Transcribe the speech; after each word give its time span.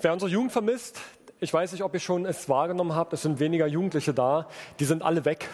Wer 0.00 0.12
unsere 0.12 0.30
Jugend 0.30 0.52
vermisst, 0.52 1.00
ich 1.40 1.52
weiß 1.52 1.72
nicht, 1.72 1.82
ob 1.82 1.92
ihr 1.92 1.98
schon 1.98 2.24
es 2.24 2.48
wahrgenommen 2.48 2.94
habt, 2.94 3.12
es 3.14 3.22
sind 3.22 3.40
weniger 3.40 3.66
Jugendliche 3.66 4.14
da, 4.14 4.46
die 4.78 4.84
sind 4.84 5.02
alle 5.02 5.24
weg. 5.24 5.48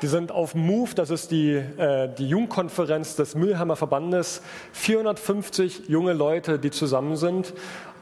Die 0.00 0.06
sind 0.06 0.30
auf 0.30 0.54
Move, 0.54 0.94
das 0.94 1.10
ist 1.10 1.32
die, 1.32 1.54
äh, 1.54 2.08
die 2.14 2.28
Jugendkonferenz 2.28 3.16
des 3.16 3.34
Mülheimer 3.34 3.74
Verbandes. 3.74 4.42
450 4.74 5.88
junge 5.88 6.12
Leute, 6.12 6.60
die 6.60 6.70
zusammen 6.70 7.16
sind. 7.16 7.52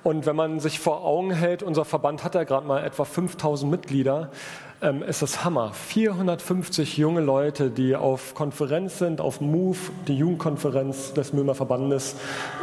Und 0.03 0.27
wenn 0.27 0.37
man 0.37 0.59
sich 0.59 0.81
vor 0.81 1.05
Augen 1.05 1.31
hält, 1.31 1.63
unser 1.63 1.85
Verband 1.85 2.25
hat 2.25 2.35
ja 2.35 2.45
gerade 2.45 2.67
mal 2.67 2.85
etwa 2.85 3.05
5000 3.05 3.71
Mitglieder 3.71 4.31
ähm, 4.83 5.03
ist 5.03 5.23
das 5.23 5.45
Hammer. 5.45 5.73
450 5.73 6.97
junge 6.97 7.21
Leute, 7.21 7.71
die 7.71 7.95
auf 7.95 8.35
Konferenz 8.35 8.99
sind, 8.99 9.21
auf 9.21 9.41
Move, 9.41 9.79
die 10.09 10.17
Jugendkonferenz 10.17 11.15
des 11.15 11.33
Mömer 11.33 11.55
Verbandes 11.55 12.17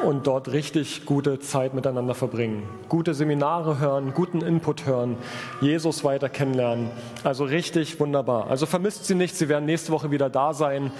und 0.05 0.27
dort 0.27 0.51
richtig 0.51 1.05
gute 1.05 1.39
Zeit 1.39 1.73
miteinander 1.73 2.13
verbringen. 2.13 2.63
Gute 2.89 3.13
Seminare 3.13 3.79
hören, 3.79 4.13
guten 4.13 4.41
Input 4.41 4.85
hören, 4.85 5.15
Jesus 5.61 6.03
weiter 6.03 6.27
kennenlernen. 6.27 6.91
Also 7.23 7.45
richtig 7.45 7.99
wunderbar. 7.99 8.47
Also 8.49 8.65
vermisst 8.65 9.05
sie 9.05 9.15
nicht, 9.15 9.35
sie 9.35 9.47
werden 9.47 9.65
nächste 9.65 9.93
Woche 9.93 10.11
wieder 10.11 10.29
da 10.29 10.53
sein 10.53 10.91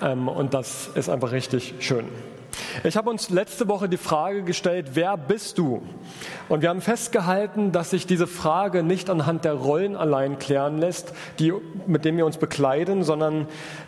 ähm, 0.00 0.28
und 0.28 0.54
das 0.54 0.88
ist 0.94 1.08
einfach 1.08 1.32
richtig 1.32 1.74
schön. 1.80 2.04
Ich 2.84 2.96
habe 2.96 3.10
uns 3.10 3.30
letzte 3.30 3.68
Woche 3.68 3.88
die 3.88 3.96
Frage 3.96 4.42
gestellt, 4.42 4.90
wer 4.94 5.16
bist 5.16 5.58
du? 5.58 5.82
Und 6.48 6.62
wir 6.62 6.68
haben 6.68 6.80
festgehalten, 6.80 7.72
dass 7.72 7.90
sich 7.90 8.06
diese 8.06 8.26
Frage 8.26 8.82
nicht 8.82 9.10
anhand 9.10 9.44
der 9.44 9.54
Rollen 9.54 9.96
allein 9.96 10.38
klären 10.38 10.78
lässt, 10.78 11.12
die, 11.38 11.52
mit 11.86 12.04
denen 12.04 12.18
wir 12.18 12.26
uns 12.26 12.38
bekleiden, 12.38 13.02
sondern 13.02 13.46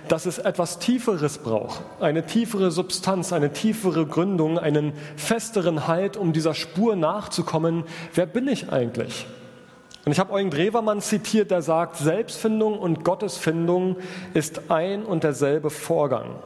dass 0.08 0.26
es 0.26 0.38
etwas 0.38 0.78
Tieferes 0.78 1.38
braucht. 1.38 1.82
Eine 2.00 2.26
tiefere 2.26 2.70
Substanz, 2.70 3.32
eine 3.32 3.52
tiefere 3.52 4.06
Gründung, 4.06 4.58
einen 4.58 4.92
festeren 5.16 5.86
Halt, 5.86 6.16
um 6.16 6.32
dieser 6.32 6.54
Spur 6.54 6.96
nachzukommen. 6.96 7.84
Wer 8.14 8.26
bin 8.26 8.48
ich 8.48 8.72
eigentlich? 8.72 9.26
Und 10.04 10.12
ich 10.12 10.18
habe 10.18 10.32
Eugen 10.32 10.50
Drewermann 10.50 11.00
zitiert, 11.00 11.50
der 11.50 11.62
sagt, 11.62 11.96
Selbstfindung 11.96 12.78
und 12.78 13.04
Gottesfindung 13.04 13.96
ist 14.32 14.70
ein 14.70 15.04
und 15.04 15.24
derselbe 15.24 15.70
Vorgang. 15.70 16.36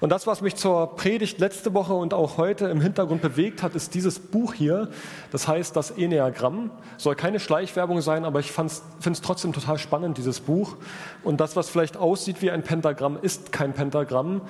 Und 0.00 0.10
das, 0.10 0.26
was 0.26 0.42
mich 0.42 0.56
zur 0.56 0.96
Predigt 0.96 1.38
letzte 1.38 1.72
Woche 1.74 1.94
und 1.94 2.12
auch 2.12 2.36
heute 2.36 2.66
im 2.66 2.80
Hintergrund 2.80 3.22
bewegt 3.22 3.62
hat, 3.62 3.74
ist 3.74 3.94
dieses 3.94 4.18
Buch 4.18 4.52
hier. 4.52 4.90
Das 5.32 5.48
heißt 5.48 5.74
das 5.74 5.90
Enneagramm. 5.90 6.70
Soll 6.98 7.14
keine 7.14 7.40
Schleichwerbung 7.40 8.00
sein, 8.00 8.24
aber 8.24 8.40
ich 8.40 8.52
finde 8.52 8.72
es 8.72 9.20
trotzdem 9.22 9.52
total 9.52 9.78
spannend, 9.78 10.18
dieses 10.18 10.40
Buch. 10.40 10.76
Und 11.24 11.40
das, 11.40 11.56
was 11.56 11.70
vielleicht 11.70 11.96
aussieht 11.96 12.42
wie 12.42 12.50
ein 12.50 12.62
Pentagramm, 12.62 13.18
ist 13.20 13.52
kein 13.52 13.72
Pentagramm. 13.72 14.42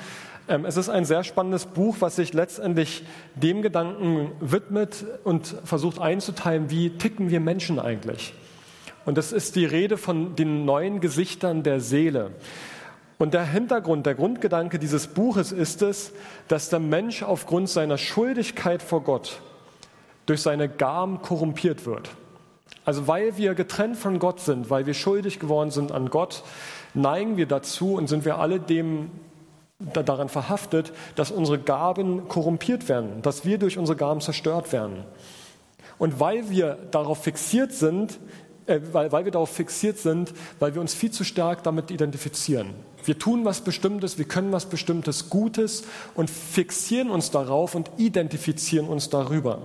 Ähm, 0.48 0.64
es 0.64 0.77
ist 0.77 0.88
ein 0.88 1.05
sehr 1.05 1.25
spannendes 1.25 1.66
Buch, 1.66 1.97
was 2.00 2.16
sich 2.16 2.33
letztendlich 2.33 3.05
dem 3.34 3.62
Gedanken 3.62 4.33
widmet 4.41 5.05
und 5.25 5.56
versucht 5.64 6.00
einzuteilen, 6.00 6.70
wie 6.70 6.91
ticken 6.91 7.31
wir 7.31 7.41
Menschen 7.41 7.78
eigentlich. 7.78 8.34
Und 9.05 9.19
das 9.19 9.33
ist 9.33 9.55
die 9.55 9.64
Rede 9.64 9.98
von 9.98 10.34
den 10.34 10.64
neuen 10.64 11.00
Gesichtern 11.00 11.62
der 11.62 11.81
Seele. 11.81 12.33
Und 13.19 13.33
der 13.33 13.45
Hintergrund, 13.45 14.05
der 14.05 14.14
Grundgedanke 14.14 14.78
dieses 14.78 15.06
Buches 15.06 15.53
ist 15.53 15.83
es, 15.83 16.12
dass 16.48 16.69
der 16.69 16.81
Mensch 16.81 17.22
aufgrund 17.22 17.69
seiner 17.69 17.97
Schuldigkeit 17.97 18.83
vor 18.83 19.03
Gott 19.03 19.41
durch 20.27 20.42
seine 20.42 20.69
Gaben 20.69 21.22
korrumpiert 21.22 21.87
wird. 21.87 22.11
Also 22.84 23.09
weil 23.09 23.37
wir 23.37 23.55
getrennt 23.55 23.97
von 23.97 24.19
Gott 24.19 24.41
sind, 24.41 24.70
weil 24.70 24.87
wir 24.87 24.94
schuldig 24.94 25.39
geworden 25.39 25.70
sind 25.70 25.92
an 25.92 26.11
Gott, 26.11 26.42
neigen 26.94 27.37
wir 27.37 27.47
dazu 27.47 27.94
und 27.94 28.09
sind 28.09 28.25
wir 28.25 28.39
alle 28.39 28.61
dem 28.61 29.11
daran 29.78 30.28
verhaftet, 30.28 30.92
dass 31.17 31.31
unsere 31.31 31.59
Gaben 31.59 32.28
korrumpiert 32.28 32.89
werden, 32.89 33.22
dass 33.22 33.44
wir 33.44 33.59
durch 33.59 33.78
unsere 33.78 33.97
Gaben 33.97 34.20
zerstört 34.20 34.72
werden. 34.72 35.05
Und 35.98 36.20
weil 36.20 36.50
wir 36.50 36.78
darauf 36.91 37.22
fixiert 37.22 37.72
sind, 37.72 38.19
äh, 38.67 38.81
weil, 38.93 39.12
weil 39.12 39.25
wir 39.25 39.32
darauf 39.32 39.50
fixiert 39.50 39.99
sind, 39.99 40.32
weil 40.59 40.75
wir 40.75 40.81
uns 40.81 40.94
viel 40.94 41.10
zu 41.10 41.25
stark 41.25 41.62
damit 41.62 41.91
identifizieren. 41.91 42.75
Wir 43.06 43.19
tun 43.19 43.44
was 43.44 43.61
Bestimmtes, 43.61 44.19
wir 44.19 44.27
können 44.27 44.50
was 44.50 44.67
Bestimmtes 44.67 45.31
Gutes 45.31 45.84
und 46.15 46.28
fixieren 46.28 47.09
uns 47.09 47.31
darauf 47.31 47.77
und 47.77 47.89
identifizieren 47.97 48.89
uns 48.89 49.09
darüber. 49.09 49.62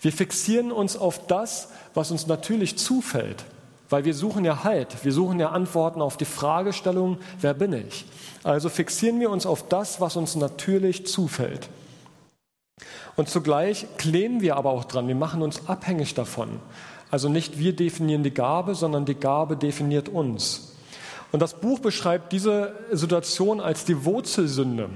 Wir 0.00 0.12
fixieren 0.12 0.72
uns 0.72 0.96
auf 0.96 1.26
das, 1.28 1.68
was 1.94 2.10
uns 2.10 2.26
natürlich 2.26 2.76
zufällt, 2.76 3.44
weil 3.88 4.04
wir 4.04 4.14
suchen 4.14 4.44
ja 4.44 4.64
Halt, 4.64 5.04
wir 5.04 5.12
suchen 5.12 5.38
ja 5.38 5.50
Antworten 5.50 6.02
auf 6.02 6.16
die 6.16 6.24
Fragestellung, 6.24 7.18
wer 7.40 7.54
bin 7.54 7.72
ich? 7.72 8.04
Also 8.42 8.68
fixieren 8.68 9.20
wir 9.20 9.30
uns 9.30 9.46
auf 9.46 9.68
das, 9.68 10.00
was 10.00 10.16
uns 10.16 10.34
natürlich 10.34 11.06
zufällt. 11.06 11.68
Und 13.14 13.28
zugleich 13.28 13.86
kleben 13.96 14.40
wir 14.40 14.56
aber 14.56 14.70
auch 14.70 14.84
dran, 14.84 15.06
wir 15.06 15.14
machen 15.14 15.40
uns 15.40 15.68
abhängig 15.68 16.14
davon. 16.14 16.60
Also 17.12 17.28
nicht 17.28 17.60
wir 17.60 17.76
definieren 17.76 18.24
die 18.24 18.34
Gabe, 18.34 18.74
sondern 18.74 19.04
die 19.04 19.14
Gabe 19.14 19.56
definiert 19.56 20.08
uns. 20.08 20.73
Und 21.32 21.40
das 21.40 21.54
Buch 21.54 21.80
beschreibt 21.80 22.32
diese 22.32 22.74
Situation 22.92 23.60
als 23.60 23.84
die 23.84 24.04
Wurzelsünde, 24.04 24.88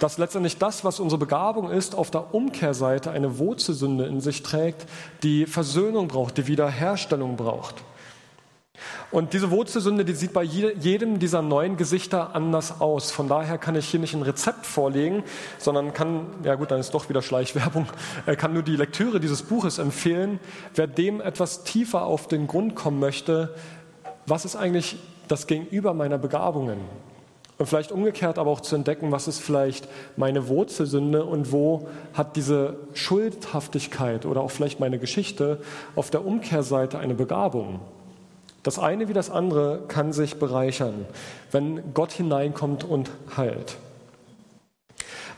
dass 0.00 0.18
letztendlich 0.18 0.58
das, 0.58 0.84
was 0.84 1.00
unsere 1.00 1.18
Begabung 1.18 1.70
ist, 1.70 1.94
auf 1.94 2.10
der 2.10 2.34
Umkehrseite 2.34 3.10
eine 3.10 3.38
Wurzelsünde 3.38 4.04
in 4.04 4.20
sich 4.20 4.42
trägt, 4.42 4.86
die 5.22 5.46
Versöhnung 5.46 6.08
braucht, 6.08 6.36
die 6.36 6.46
Wiederherstellung 6.46 7.36
braucht. 7.36 7.76
Und 9.10 9.32
diese 9.32 9.50
Wurzelsünde, 9.50 10.04
die 10.04 10.12
sieht 10.12 10.32
bei 10.34 10.42
jedem 10.42 11.18
dieser 11.18 11.40
neuen 11.40 11.76
Gesichter 11.76 12.34
anders 12.34 12.80
aus. 12.80 13.10
Von 13.10 13.26
daher 13.26 13.56
kann 13.56 13.74
ich 13.74 13.88
hier 13.88 14.00
nicht 14.00 14.14
ein 14.14 14.22
Rezept 14.22 14.66
vorlegen, 14.66 15.24
sondern 15.58 15.94
kann, 15.94 16.26
ja 16.44 16.54
gut, 16.56 16.70
dann 16.70 16.78
ist 16.78 16.92
doch 16.92 17.08
wieder 17.08 17.22
Schleichwerbung, 17.22 17.86
kann 18.36 18.52
nur 18.52 18.62
die 18.62 18.76
Lektüre 18.76 19.20
dieses 19.20 19.42
Buches 19.42 19.78
empfehlen. 19.78 20.38
Wer 20.74 20.86
dem 20.86 21.20
etwas 21.20 21.64
tiefer 21.64 22.04
auf 22.04 22.28
den 22.28 22.46
Grund 22.46 22.74
kommen 22.74 23.00
möchte, 23.00 23.54
was 24.26 24.44
ist 24.44 24.56
eigentlich 24.56 24.96
das 25.28 25.46
Gegenüber 25.46 25.94
meiner 25.94 26.18
Begabungen. 26.18 26.78
Und 27.58 27.66
vielleicht 27.66 27.90
umgekehrt 27.90 28.38
aber 28.38 28.50
auch 28.50 28.60
zu 28.60 28.76
entdecken, 28.76 29.10
was 29.10 29.26
ist 29.26 29.40
vielleicht 29.40 29.88
meine 30.16 30.48
Wurzelsünde 30.48 31.24
und 31.24 31.50
wo 31.50 31.88
hat 32.14 32.36
diese 32.36 32.76
Schuldhaftigkeit 32.94 34.26
oder 34.26 34.42
auch 34.42 34.50
vielleicht 34.52 34.78
meine 34.78 34.98
Geschichte 34.98 35.60
auf 35.96 36.10
der 36.10 36.24
Umkehrseite 36.24 36.98
eine 36.98 37.14
Begabung. 37.14 37.80
Das 38.62 38.78
eine 38.78 39.08
wie 39.08 39.12
das 39.12 39.30
andere 39.30 39.82
kann 39.88 40.12
sich 40.12 40.38
bereichern, 40.38 41.06
wenn 41.50 41.94
Gott 41.94 42.12
hineinkommt 42.12 42.84
und 42.84 43.10
heilt. 43.36 43.76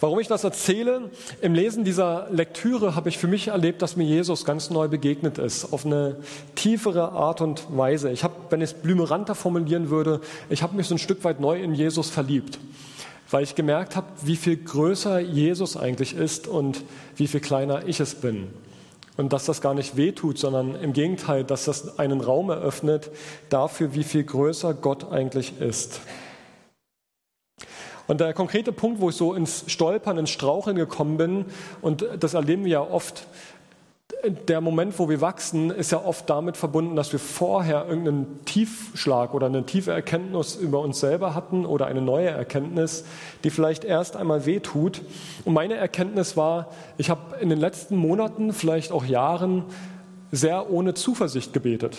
Warum 0.00 0.18
ich 0.18 0.28
das 0.28 0.44
erzähle? 0.44 1.10
Im 1.42 1.52
Lesen 1.52 1.84
dieser 1.84 2.28
Lektüre 2.30 2.96
habe 2.96 3.10
ich 3.10 3.18
für 3.18 3.28
mich 3.28 3.48
erlebt, 3.48 3.82
dass 3.82 3.96
mir 3.96 4.04
Jesus 4.04 4.46
ganz 4.46 4.70
neu 4.70 4.88
begegnet 4.88 5.36
ist, 5.36 5.74
auf 5.74 5.84
eine 5.84 6.16
tiefere 6.54 7.12
Art 7.12 7.42
und 7.42 7.66
Weise. 7.76 8.10
Ich 8.10 8.24
habe, 8.24 8.34
wenn 8.48 8.62
ich 8.62 8.70
es 8.70 8.74
blümeranter 8.74 9.34
formulieren 9.34 9.90
würde, 9.90 10.22
ich 10.48 10.62
habe 10.62 10.74
mich 10.74 10.86
so 10.86 10.94
ein 10.94 10.98
Stück 10.98 11.22
weit 11.24 11.38
neu 11.38 11.62
in 11.62 11.74
Jesus 11.74 12.08
verliebt, 12.08 12.58
weil 13.30 13.42
ich 13.44 13.54
gemerkt 13.54 13.94
habe, 13.94 14.06
wie 14.22 14.36
viel 14.36 14.56
größer 14.56 15.20
Jesus 15.20 15.76
eigentlich 15.76 16.16
ist 16.16 16.48
und 16.48 16.82
wie 17.16 17.26
viel 17.26 17.40
kleiner 17.40 17.86
ich 17.86 18.00
es 18.00 18.14
bin. 18.14 18.48
Und 19.18 19.34
dass 19.34 19.44
das 19.44 19.60
gar 19.60 19.74
nicht 19.74 19.98
wehtut, 19.98 20.38
sondern 20.38 20.76
im 20.76 20.94
Gegenteil, 20.94 21.44
dass 21.44 21.66
das 21.66 21.98
einen 21.98 22.22
Raum 22.22 22.48
eröffnet 22.48 23.10
dafür, 23.50 23.92
wie 23.94 24.04
viel 24.04 24.24
größer 24.24 24.72
Gott 24.72 25.12
eigentlich 25.12 25.60
ist. 25.60 26.00
Und 28.06 28.20
der 28.20 28.32
konkrete 28.34 28.72
Punkt, 28.72 29.00
wo 29.00 29.10
ich 29.10 29.16
so 29.16 29.34
ins 29.34 29.64
Stolpern, 29.66 30.18
ins 30.18 30.30
Straucheln 30.30 30.76
gekommen 30.76 31.16
bin, 31.16 31.44
und 31.80 32.04
das 32.18 32.34
erleben 32.34 32.64
wir 32.64 32.70
ja 32.72 32.80
oft, 32.80 33.26
der 34.48 34.60
Moment, 34.60 34.98
wo 34.98 35.08
wir 35.08 35.20
wachsen, 35.20 35.70
ist 35.70 35.92
ja 35.92 36.04
oft 36.04 36.28
damit 36.28 36.56
verbunden, 36.56 36.96
dass 36.96 37.12
wir 37.12 37.18
vorher 37.18 37.86
irgendeinen 37.88 38.44
Tiefschlag 38.44 39.34
oder 39.34 39.46
eine 39.46 39.64
tiefe 39.64 39.92
Erkenntnis 39.92 40.56
über 40.56 40.80
uns 40.80 41.00
selber 41.00 41.34
hatten 41.34 41.64
oder 41.64 41.86
eine 41.86 42.02
neue 42.02 42.28
Erkenntnis, 42.28 43.04
die 43.44 43.50
vielleicht 43.50 43.84
erst 43.84 44.16
einmal 44.16 44.46
wehtut. 44.46 45.00
Und 45.44 45.54
meine 45.54 45.74
Erkenntnis 45.74 46.36
war, 46.36 46.68
ich 46.98 47.08
habe 47.10 47.36
in 47.40 47.48
den 47.48 47.58
letzten 47.58 47.96
Monaten, 47.96 48.52
vielleicht 48.52 48.92
auch 48.92 49.04
Jahren, 49.04 49.64
sehr 50.32 50.70
ohne 50.70 50.94
Zuversicht 50.94 51.52
gebetet. 51.52 51.96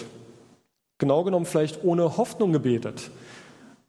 Genau 1.00 1.24
genommen 1.24 1.46
vielleicht 1.46 1.84
ohne 1.84 2.18
Hoffnung 2.18 2.54
gebetet. 2.54 3.10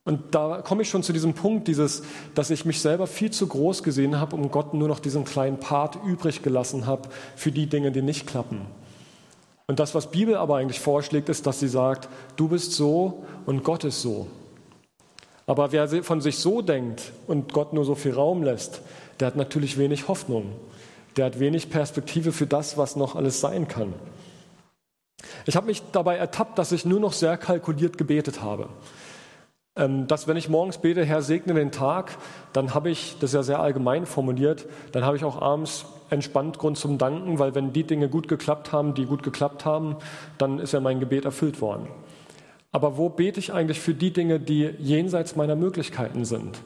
Und 0.04 0.34
da 0.34 0.62
komme 0.62 0.82
ich 0.82 0.90
schon 0.90 1.04
zu 1.04 1.12
diesem 1.12 1.34
Punkt, 1.34 1.69
dieses, 1.69 2.02
dass 2.34 2.50
ich 2.50 2.64
mich 2.64 2.81
selber 2.81 3.06
viel 3.06 3.31
zu 3.31 3.46
groß 3.46 3.84
gesehen 3.84 4.19
habe 4.19 4.34
und 4.34 4.50
Gott 4.50 4.75
nur 4.75 4.88
noch 4.88 4.99
diesen 4.99 5.25
kleinen 5.25 5.60
Part 5.60 5.96
übrig 6.04 6.43
gelassen 6.43 6.87
habe 6.87 7.08
für 7.37 7.52
die 7.52 7.66
Dinge, 7.66 7.93
die 7.93 8.02
nicht 8.02 8.26
klappen. 8.26 8.66
Und 9.69 9.78
das, 9.78 9.94
was 9.94 10.10
Bibel 10.10 10.37
aber 10.37 10.56
eigentlich 10.56 10.81
vorschlägt, 10.81 11.28
ist, 11.28 11.46
dass 11.46 11.60
sie 11.60 11.69
sagt, 11.69 12.08
du 12.37 12.49
bist 12.49 12.72
so 12.72 13.25
und 13.46 13.62
Gott 13.62 13.84
ist 13.84 14.02
so. 14.02 14.26
Aber 15.46 15.70
wer 15.70 15.88
von 16.02 16.20
sich 16.20 16.38
so 16.38 16.62
denkt 16.62 17.12
und 17.28 17.52
Gott 17.52 17.72
nur 17.72 17.84
so 17.84 17.94
viel 17.94 18.12
Raum 18.12 18.43
lässt, 18.43 18.82
der 19.20 19.28
hat 19.28 19.37
natürlich 19.37 19.78
wenig 19.78 20.08
Hoffnung. 20.08 20.52
Der 21.16 21.26
hat 21.26 21.38
wenig 21.38 21.70
Perspektive 21.70 22.32
für 22.32 22.46
das, 22.46 22.76
was 22.76 22.96
noch 22.96 23.14
alles 23.14 23.40
sein 23.40 23.69
kann. 23.69 23.93
Ich 25.46 25.56
habe 25.56 25.66
mich 25.66 25.82
dabei 25.93 26.16
ertappt, 26.16 26.58
dass 26.58 26.72
ich 26.72 26.84
nur 26.84 27.00
noch 27.00 27.12
sehr 27.12 27.37
kalkuliert 27.37 27.98
gebetet 27.98 28.43
habe. 28.43 28.69
Ähm, 29.74 30.06
dass 30.06 30.28
wenn 30.28 30.36
ich 30.36 30.48
morgens 30.48 30.78
bete, 30.78 31.04
Herr, 31.04 31.22
segne 31.22 31.54
den 31.54 31.72
Tag, 31.72 32.19
dann 32.52 32.74
habe 32.74 32.90
ich, 32.90 33.16
das 33.20 33.30
ist 33.30 33.34
ja 33.34 33.42
sehr 33.42 33.60
allgemein 33.60 34.04
formuliert, 34.04 34.66
dann 34.92 35.04
habe 35.04 35.16
ich 35.16 35.24
auch 35.24 35.40
abends 35.40 35.86
entspannt 36.10 36.58
Grund 36.58 36.76
zum 36.76 36.98
Danken, 36.98 37.38
weil 37.38 37.54
wenn 37.54 37.72
die 37.72 37.84
Dinge 37.84 38.10
gut 38.10 38.28
geklappt 38.28 38.70
haben, 38.70 38.92
die 38.94 39.06
gut 39.06 39.22
geklappt 39.22 39.64
haben, 39.64 39.96
dann 40.36 40.58
ist 40.58 40.72
ja 40.72 40.80
mein 40.80 41.00
Gebet 41.00 41.24
erfüllt 41.24 41.62
worden. 41.62 41.88
Aber 42.70 42.98
wo 42.98 43.08
bete 43.08 43.40
ich 43.40 43.52
eigentlich 43.52 43.80
für 43.80 43.94
die 43.94 44.12
Dinge, 44.12 44.40
die 44.40 44.70
jenseits 44.78 45.36
meiner 45.36 45.56
Möglichkeiten 45.56 46.26
sind? 46.26 46.58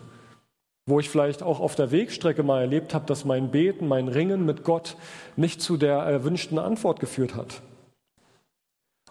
Wo 0.86 0.98
ich 0.98 1.08
vielleicht 1.08 1.42
auch 1.42 1.60
auf 1.60 1.74
der 1.76 1.92
Wegstrecke 1.92 2.42
mal 2.42 2.60
erlebt 2.60 2.94
habe, 2.94 3.06
dass 3.06 3.24
mein 3.24 3.50
Beten, 3.50 3.86
mein 3.86 4.08
Ringen 4.08 4.44
mit 4.44 4.64
Gott 4.64 4.96
nicht 5.36 5.60
zu 5.60 5.76
der 5.76 5.98
erwünschten 5.98 6.58
Antwort 6.58 7.00
geführt 7.00 7.34
hat. 7.36 7.60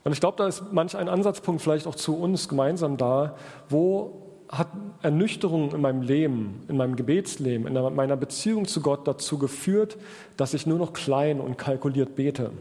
Und 0.06 0.12
ich 0.12 0.19
glaube, 0.19 0.38
da 0.38 0.48
ist 0.48 0.72
manch 0.72 0.96
ein 0.96 1.10
Ansatzpunkt 1.10 1.62
vielleicht 1.62 1.88
auch 1.88 1.96
zu 1.96 2.16
uns 2.16 2.48
gemeinsam 2.48 2.96
da, 2.96 3.36
wo 3.69 4.22
hat 4.50 4.68
Ernüchterung 5.02 5.74
in 5.74 5.81
meinem 5.81 6.04
Leben, 6.04 6.63
in 6.68 6.78
meinem 6.78 6.96
Gebetsleben, 6.96 7.66
in 7.66 7.96
meiner 7.96 8.16
Beziehung 8.16 8.68
zu 8.68 8.81
Gott 8.81 9.07
dazu 9.07 9.40
geführt, 9.40 9.98
dass 10.38 10.54
ich 10.54 10.68
nur 10.68 10.78
noch 10.78 10.94
klein 10.94 11.42
und 11.42 11.57
kalkuliert 11.57 12.16
bete. 12.16 12.52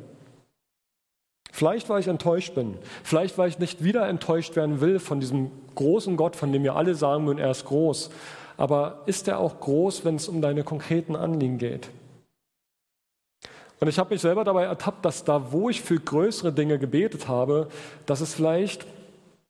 Vielleicht, 1.53 1.91
weil 1.91 2.01
ich 2.01 2.09
enttäuscht 2.09 2.55
bin. 2.55 2.79
Vielleicht, 3.05 3.37
weil 3.37 3.51
ich 3.51 3.59
nicht 3.59 3.85
wieder 3.85 4.09
enttäuscht 4.09 4.57
werden 4.57 4.81
will 4.81 4.99
von 4.99 5.21
diesem 5.21 5.51
großen 5.75 6.17
Gott, 6.17 6.37
von 6.37 6.51
dem 6.51 6.65
wir 6.65 6.75
alle 6.75 6.95
sagen 6.95 7.27
würden, 7.27 7.39
er 7.39 7.51
ist 7.51 7.67
groß. 7.67 8.11
Aber 8.57 9.03
ist 9.05 9.29
er 9.29 9.39
auch 9.39 9.61
groß, 9.61 10.07
wenn 10.07 10.17
es 10.17 10.29
um 10.29 10.41
deine 10.41 10.65
konkreten 10.65 11.15
Anliegen 11.15 11.59
geht? 11.59 11.91
Und 13.81 13.89
ich 13.89 13.99
habe 13.99 14.15
mich 14.15 14.21
selber 14.21 14.45
dabei 14.45 14.65
ertappt, 14.65 15.05
dass 15.05 15.25
da, 15.25 15.53
wo 15.53 15.69
ich 15.69 15.83
für 15.83 15.99
größere 15.99 16.53
Dinge 16.53 16.79
gebetet 16.79 17.29
habe, 17.29 17.69
dass 18.07 18.21
es 18.21 18.35
vielleicht, 18.35 18.87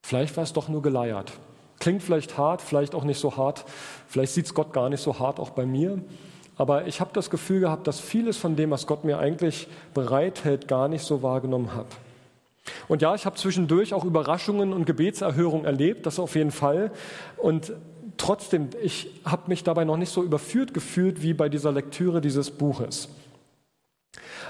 vielleicht 0.03 0.37
war 0.37 0.44
es 0.44 0.53
doch 0.53 0.69
nur 0.69 0.82
geleiert. 0.82 1.32
Klingt 1.79 2.03
vielleicht 2.03 2.38
hart, 2.38 2.62
vielleicht 2.62 2.94
auch 2.94 3.05
nicht 3.05 3.19
so 3.19 3.37
hart. 3.37 3.65
Vielleicht 4.09 4.32
sieht 4.32 4.47
es 4.47 4.55
Gott 4.55 4.73
gar 4.73 4.88
nicht 4.88 5.00
so 5.00 5.19
hart 5.19 5.38
auch 5.38 5.50
bei 5.50 5.67
mir. 5.67 5.99
Aber 6.56 6.87
ich 6.87 7.00
habe 7.00 7.11
das 7.12 7.31
Gefühl 7.31 7.61
gehabt, 7.61 7.87
dass 7.87 8.00
vieles 8.00 8.37
von 8.37 8.56
dem, 8.56 8.71
was 8.71 8.87
Gott 8.87 9.05
mir 9.05 9.19
eigentlich 9.19 9.67
bereithält, 9.93 10.69
gar 10.69 10.88
nicht 10.88 11.05
so 11.05 11.23
wahrgenommen 11.23 11.75
hat. 11.75 11.87
Und 12.88 13.03
ja, 13.03 13.15
ich 13.15 13.27
habe 13.27 13.37
zwischendurch 13.37 13.93
auch 13.93 14.05
Überraschungen 14.05 14.73
und 14.73 14.87
Gebetserhörungen 14.87 15.67
erlebt, 15.67 16.06
das 16.06 16.19
auf 16.19 16.37
jeden 16.37 16.53
Fall. 16.53 16.93
Und 17.37 17.73
trotzdem, 18.17 18.70
ich 18.82 19.11
habe 19.25 19.43
mich 19.49 19.65
dabei 19.65 19.85
noch 19.85 19.97
nicht 19.97 20.12
so 20.12 20.23
überführt 20.23 20.73
gefühlt 20.73 21.23
wie 21.23 21.35
bei 21.35 21.49
dieser 21.49 21.73
Lektüre 21.73 22.20
dieses 22.20 22.50
Buches. 22.50 23.09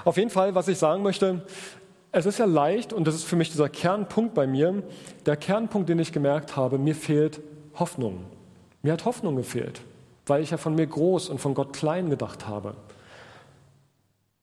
Auf 0.03 0.17
jeden 0.17 0.29
Fall, 0.29 0.55
was 0.55 0.67
ich 0.67 0.77
sagen 0.77 1.03
möchte, 1.03 1.45
es 2.11 2.25
ist 2.25 2.39
ja 2.39 2.45
leicht, 2.45 2.93
und 2.93 3.07
das 3.07 3.15
ist 3.15 3.25
für 3.25 3.35
mich 3.35 3.51
dieser 3.51 3.69
Kernpunkt 3.69 4.33
bei 4.33 4.47
mir, 4.47 4.83
der 5.25 5.35
Kernpunkt, 5.35 5.89
den 5.89 5.99
ich 5.99 6.11
gemerkt 6.11 6.55
habe, 6.55 6.77
mir 6.77 6.95
fehlt 6.95 7.41
Hoffnung. 7.75 8.25
Mir 8.81 8.93
hat 8.93 9.05
Hoffnung 9.05 9.35
gefehlt 9.35 9.81
weil 10.25 10.41
ich 10.41 10.51
ja 10.51 10.57
von 10.57 10.75
mir 10.75 10.87
groß 10.87 11.29
und 11.29 11.39
von 11.39 11.53
Gott 11.53 11.73
klein 11.73 12.09
gedacht 12.09 12.47
habe. 12.47 12.75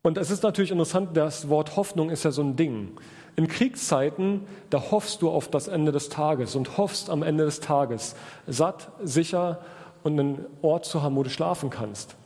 Und 0.02 0.18
es 0.18 0.30
ist 0.30 0.42
natürlich 0.42 0.70
interessant, 0.70 1.16
das 1.16 1.48
Wort 1.48 1.76
Hoffnung 1.76 2.10
ist 2.10 2.24
ja 2.24 2.32
so 2.32 2.42
ein 2.42 2.56
Ding. 2.56 2.92
In 3.36 3.46
Kriegszeiten, 3.48 4.42
da 4.68 4.90
hoffst 4.90 5.22
du 5.22 5.30
auf 5.30 5.48
das 5.48 5.68
Ende 5.68 5.92
des 5.92 6.08
Tages 6.08 6.54
und 6.54 6.76
hoffst 6.76 7.08
am 7.08 7.22
Ende 7.22 7.44
des 7.44 7.60
Tages 7.60 8.14
satt, 8.46 8.90
sicher 9.02 9.60
und 10.02 10.18
einen 10.18 10.46
Ort 10.60 10.84
zu 10.84 11.02
haben, 11.02 11.16
wo 11.16 11.22
du 11.22 11.30
schlafen 11.30 11.70
kannst. 11.70 12.16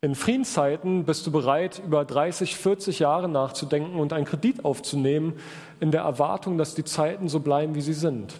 In 0.00 0.14
Friedenszeiten 0.14 1.04
bist 1.04 1.26
du 1.26 1.32
bereit, 1.32 1.82
über 1.84 2.04
30, 2.04 2.56
40 2.56 3.00
Jahre 3.00 3.28
nachzudenken 3.28 3.98
und 3.98 4.12
einen 4.12 4.26
Kredit 4.26 4.64
aufzunehmen, 4.64 5.32
in 5.80 5.90
der 5.90 6.02
Erwartung, 6.02 6.56
dass 6.56 6.76
die 6.76 6.84
Zeiten 6.84 7.28
so 7.28 7.40
bleiben, 7.40 7.74
wie 7.74 7.80
sie 7.80 7.94
sind. 7.94 8.34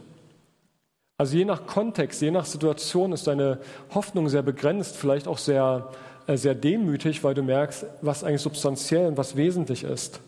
Also 1.17 1.37
je 1.37 1.45
nach 1.45 1.67
Kontext, 1.67 2.23
je 2.23 2.31
nach 2.31 2.45
Situation 2.45 3.11
ist 3.13 3.27
deine 3.27 3.59
Hoffnung 3.93 4.29
sehr 4.29 4.43
begrenzt, 4.43 4.97
vielleicht 4.97 5.27
auch 5.27 5.39
sehr, 5.39 5.89
äh, 6.29 6.37
sehr 6.37 6.55
demütig, 6.55 7.25
weil 7.25 7.35
du 7.35 7.43
merkst, 7.43 7.87
was 8.03 8.23
eigentlich 8.23 8.43
substanziell 8.43 9.09
und 9.09 9.17
was 9.17 9.35
wesentlich 9.35 9.83
ist. 9.83 10.21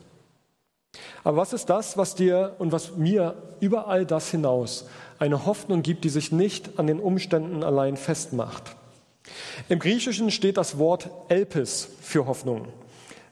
Aber 1.22 1.36
was 1.36 1.52
ist 1.52 1.66
das, 1.66 1.96
was 1.96 2.16
dir 2.16 2.56
und 2.58 2.72
was 2.72 2.96
mir 2.96 3.36
über 3.60 3.86
all 3.86 4.04
das 4.04 4.32
hinaus 4.32 4.88
eine 5.20 5.46
Hoffnung 5.46 5.82
gibt, 5.82 6.02
die 6.02 6.08
sich 6.08 6.32
nicht 6.32 6.80
an 6.80 6.88
den 6.88 6.98
Umständen 6.98 7.62
allein 7.62 7.96
festmacht? 7.96 8.74
Im 9.68 9.78
Griechischen 9.78 10.30
steht 10.30 10.56
das 10.56 10.78
Wort 10.78 11.10
Elpis 11.28 11.88
für 12.00 12.26
Hoffnung 12.26 12.66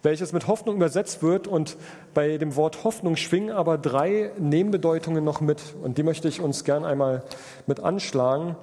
welches 0.03 0.33
mit 0.33 0.47
Hoffnung 0.47 0.77
übersetzt 0.77 1.23
wird. 1.23 1.47
Und 1.47 1.77
bei 2.15 2.39
dem 2.39 2.57
Wort 2.57 2.85
Hoffnung 2.85 3.17
schwingen 3.17 3.51
aber 3.51 3.79
drei 3.79 4.33
Nebenbedeutungen 4.39 5.25
noch 5.25 5.41
mit. 5.41 5.61
Und 5.83 5.99
die 5.99 6.03
möchte 6.03 6.29
ich 6.29 6.41
uns 6.41 6.65
gern 6.65 6.85
einmal 6.85 7.23
mit 7.67 7.81
anschlagen, 7.81 8.57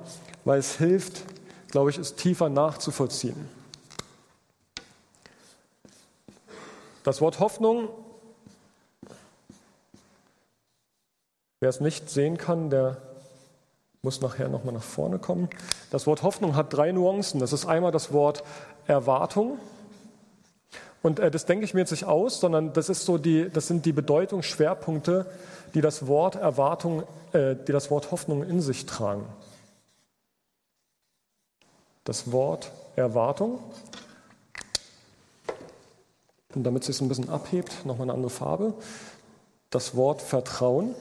weil 0.44 0.60
es 0.60 0.78
hilft, 0.78 1.24
glaube 1.72 1.90
ich, 1.90 1.98
es 1.98 2.16
tiefer 2.16 2.50
nachzuvollziehen. 2.50 3.50
Das 7.04 7.22
Wort 7.22 7.40
Hoffnung, 7.40 7.90
wer 11.60 11.70
es 11.70 11.80
nicht 11.80 12.10
sehen 12.10 12.38
kann, 12.38 12.72
der 12.72 12.98
muss 14.06 14.22
nachher 14.22 14.48
nochmal 14.48 14.74
nach 14.74 14.84
vorne 14.84 15.20
kommen. 15.20 15.50
Das 15.92 16.08
Wort 16.08 16.24
Hoffnung 16.24 16.56
hat 16.56 16.72
drei 16.72 16.94
Nuancen. 16.94 17.42
Das 17.42 17.52
ist 17.52 17.66
einmal 17.66 17.92
das 17.92 18.14
Wort 18.14 18.46
Erwartung, 18.88 19.60
und 21.06 21.20
äh, 21.20 21.30
das 21.30 21.46
denke 21.46 21.66
ich 21.66 21.76
mir 21.76 21.82
jetzt 21.82 21.92
nicht 21.92 22.06
aus, 22.06 22.40
sondern 22.40 22.74
das, 22.74 22.90
ist 22.90 23.06
so 23.06 23.20
die, 23.20 23.48
das 23.48 23.68
sind 23.68 23.86
die 23.86 23.94
Bedeutungsschwerpunkte, 23.94 25.28
die 25.76 25.82
das 25.82 26.08
Wort 26.08 26.34
Erwartung, 26.34 27.04
äh, 27.32 27.56
die 27.56 27.72
das 27.72 27.92
Wort 27.92 28.10
Hoffnung 28.10 28.42
in 28.42 28.60
sich 28.60 28.88
tragen. 28.88 29.24
Das 32.04 32.32
Wort 32.32 32.72
Erwartung. 32.96 33.60
Und 36.56 36.64
damit 36.64 36.82
es 36.82 36.88
sich 36.88 37.02
ein 37.02 37.08
bisschen 37.08 37.30
abhebt, 37.30 37.86
nochmal 37.86 38.06
eine 38.06 38.14
andere 38.14 38.32
Farbe. 38.32 38.74
Das 39.70 39.96
Wort 39.96 40.24
Vertrauen. 40.24 40.96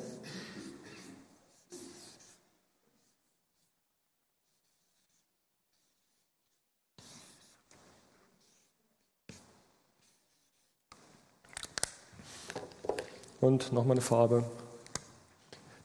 Und 13.44 13.72
nochmal 13.72 13.92
eine 13.92 14.00
Farbe. 14.00 14.44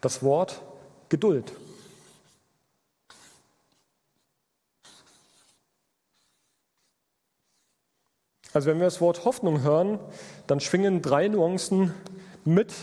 Das 0.01 0.23
Wort 0.23 0.61
Geduld. 1.09 1.51
Also 8.53 8.67
wenn 8.69 8.77
wir 8.77 8.85
das 8.85 9.01
Wort 9.01 9.25
Hoffnung 9.25 9.61
hören, 9.61 9.99
dann 10.47 10.59
schwingen 10.59 11.01
drei 11.01 11.27
Nuancen 11.27 11.93
mit 12.45 12.73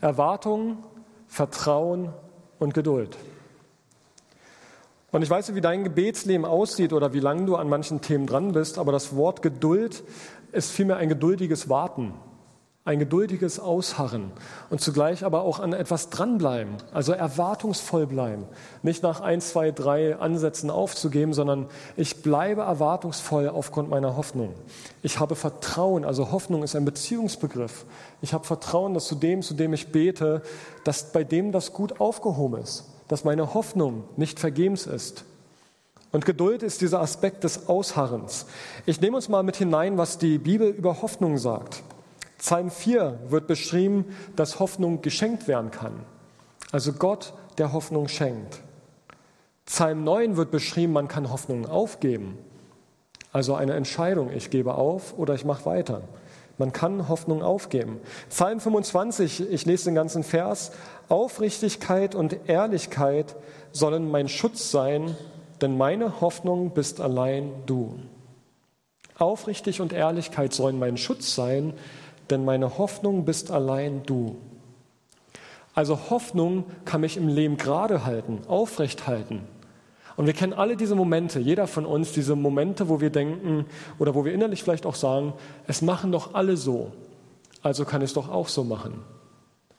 Erwartung, 0.00 0.84
Vertrauen 1.28 2.12
und 2.58 2.72
Geduld. 2.72 3.16
Und 5.10 5.22
ich 5.22 5.30
weiß 5.30 5.48
nicht, 5.48 5.56
wie 5.56 5.60
dein 5.60 5.84
Gebetsleben 5.84 6.44
aussieht 6.44 6.92
oder 6.92 7.12
wie 7.12 7.20
lange 7.20 7.44
du 7.44 7.56
an 7.56 7.68
manchen 7.68 8.00
Themen 8.00 8.26
dran 8.26 8.52
bist, 8.52 8.78
aber 8.78 8.92
das 8.92 9.16
Wort 9.16 9.42
Geduld 9.42 10.02
ist 10.52 10.70
vielmehr 10.70 10.96
ein 10.96 11.08
geduldiges 11.08 11.68
Warten 11.68 12.14
ein 12.86 13.00
geduldiges 13.00 13.58
Ausharren 13.58 14.30
und 14.70 14.80
zugleich 14.80 15.24
aber 15.24 15.42
auch 15.42 15.58
an 15.58 15.72
etwas 15.72 16.08
dranbleiben, 16.08 16.76
also 16.94 17.12
erwartungsvoll 17.12 18.06
bleiben. 18.06 18.44
Nicht 18.82 19.02
nach 19.02 19.20
ein, 19.20 19.40
zwei, 19.40 19.72
drei 19.72 20.16
Ansätzen 20.16 20.70
aufzugeben, 20.70 21.34
sondern 21.34 21.66
ich 21.96 22.22
bleibe 22.22 22.62
erwartungsvoll 22.62 23.48
aufgrund 23.48 23.90
meiner 23.90 24.16
Hoffnung. 24.16 24.54
Ich 25.02 25.18
habe 25.18 25.34
Vertrauen, 25.34 26.04
also 26.04 26.30
Hoffnung 26.30 26.62
ist 26.62 26.76
ein 26.76 26.84
Beziehungsbegriff. 26.84 27.84
Ich 28.22 28.32
habe 28.32 28.44
Vertrauen, 28.44 28.94
dass 28.94 29.08
zu 29.08 29.16
dem, 29.16 29.42
zu 29.42 29.54
dem 29.54 29.74
ich 29.74 29.88
bete, 29.88 30.42
dass 30.84 31.10
bei 31.10 31.24
dem 31.24 31.50
das 31.50 31.72
gut 31.72 32.00
aufgehoben 32.00 32.62
ist, 32.62 32.84
dass 33.08 33.24
meine 33.24 33.52
Hoffnung 33.52 34.04
nicht 34.16 34.38
vergebens 34.38 34.86
ist. 34.86 35.24
Und 36.12 36.24
Geduld 36.24 36.62
ist 36.62 36.82
dieser 36.82 37.00
Aspekt 37.00 37.42
des 37.42 37.68
Ausharrens. 37.68 38.46
Ich 38.86 39.00
nehme 39.00 39.16
uns 39.16 39.28
mal 39.28 39.42
mit 39.42 39.56
hinein, 39.56 39.98
was 39.98 40.18
die 40.18 40.38
Bibel 40.38 40.68
über 40.68 41.02
Hoffnung 41.02 41.36
sagt. 41.36 41.82
Psalm 42.38 42.70
4 42.70 43.18
wird 43.28 43.46
beschrieben, 43.46 44.04
dass 44.36 44.60
Hoffnung 44.60 45.02
geschenkt 45.02 45.48
werden 45.48 45.70
kann. 45.70 45.94
Also 46.72 46.92
Gott, 46.92 47.34
der 47.58 47.72
Hoffnung 47.72 48.08
schenkt. 48.08 48.60
Psalm 49.64 50.04
9 50.04 50.36
wird 50.36 50.50
beschrieben, 50.50 50.92
man 50.92 51.08
kann 51.08 51.30
Hoffnung 51.30 51.66
aufgeben. 51.66 52.38
Also 53.32 53.54
eine 53.54 53.74
Entscheidung, 53.74 54.30
ich 54.32 54.50
gebe 54.50 54.74
auf 54.74 55.18
oder 55.18 55.34
ich 55.34 55.44
mache 55.44 55.66
weiter. 55.66 56.02
Man 56.58 56.72
kann 56.72 57.08
Hoffnung 57.08 57.42
aufgeben. 57.42 58.00
Psalm 58.30 58.60
25, 58.60 59.50
ich 59.50 59.66
lese 59.66 59.86
den 59.86 59.94
ganzen 59.94 60.22
Vers, 60.22 60.72
Aufrichtigkeit 61.08 62.14
und 62.14 62.48
Ehrlichkeit 62.48 63.36
sollen 63.72 64.10
mein 64.10 64.28
Schutz 64.28 64.70
sein, 64.70 65.16
denn 65.60 65.76
meine 65.76 66.20
Hoffnung 66.20 66.70
bist 66.70 67.00
allein 67.00 67.52
du. 67.66 67.98
Aufrichtig 69.18 69.80
und 69.80 69.92
Ehrlichkeit 69.92 70.52
sollen 70.54 70.78
mein 70.78 70.96
Schutz 70.96 71.34
sein, 71.34 71.74
denn 72.30 72.44
meine 72.44 72.78
Hoffnung 72.78 73.24
bist 73.24 73.50
allein 73.50 74.02
du. 74.04 74.36
Also 75.74 76.10
Hoffnung 76.10 76.64
kann 76.84 77.02
mich 77.02 77.16
im 77.16 77.28
Leben 77.28 77.56
gerade 77.56 78.04
halten, 78.04 78.40
aufrecht 78.48 79.06
halten. 79.06 79.42
Und 80.16 80.26
wir 80.26 80.32
kennen 80.32 80.54
alle 80.54 80.76
diese 80.76 80.94
Momente, 80.94 81.38
jeder 81.38 81.66
von 81.66 81.84
uns, 81.84 82.12
diese 82.12 82.36
Momente, 82.36 82.88
wo 82.88 83.00
wir 83.00 83.10
denken 83.10 83.66
oder 83.98 84.14
wo 84.14 84.24
wir 84.24 84.32
innerlich 84.32 84.62
vielleicht 84.62 84.86
auch 84.86 84.94
sagen, 84.94 85.34
es 85.66 85.82
machen 85.82 86.10
doch 86.12 86.32
alle 86.32 86.56
so, 86.56 86.92
also 87.62 87.84
kann 87.84 88.00
ich 88.00 88.10
es 88.10 88.14
doch 88.14 88.30
auch 88.30 88.48
so 88.48 88.64
machen. 88.64 89.02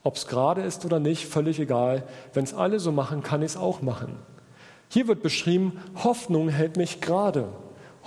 Ob 0.04 0.16
es 0.16 0.28
gerade 0.28 0.62
ist 0.62 0.86
oder 0.86 1.00
nicht, 1.00 1.26
völlig 1.26 1.60
egal. 1.60 2.04
Wenn 2.34 2.44
es 2.44 2.54
alle 2.54 2.80
so 2.80 2.92
machen, 2.92 3.24
kann 3.24 3.42
ich 3.42 3.52
es 3.52 3.58
auch 3.58 3.82
machen. 3.82 4.16
Hier 4.90 5.08
wird 5.08 5.22
beschrieben, 5.24 5.80
Hoffnung 6.04 6.50
hält 6.50 6.78
mich 6.78 7.02
gerade. 7.02 7.50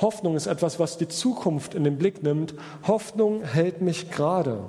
Hoffnung 0.01 0.37
ist 0.37 0.47
etwas, 0.47 0.79
was 0.79 0.99
die 0.99 1.09
Zukunft 1.09 1.75
in 1.75 1.85
den 1.85 1.99
Blick 1.99 2.23
nimmt. 2.23 2.55
Hoffnung 2.87 3.43
hält 3.45 3.83
mich 3.83 4.11
gerade. 4.11 4.65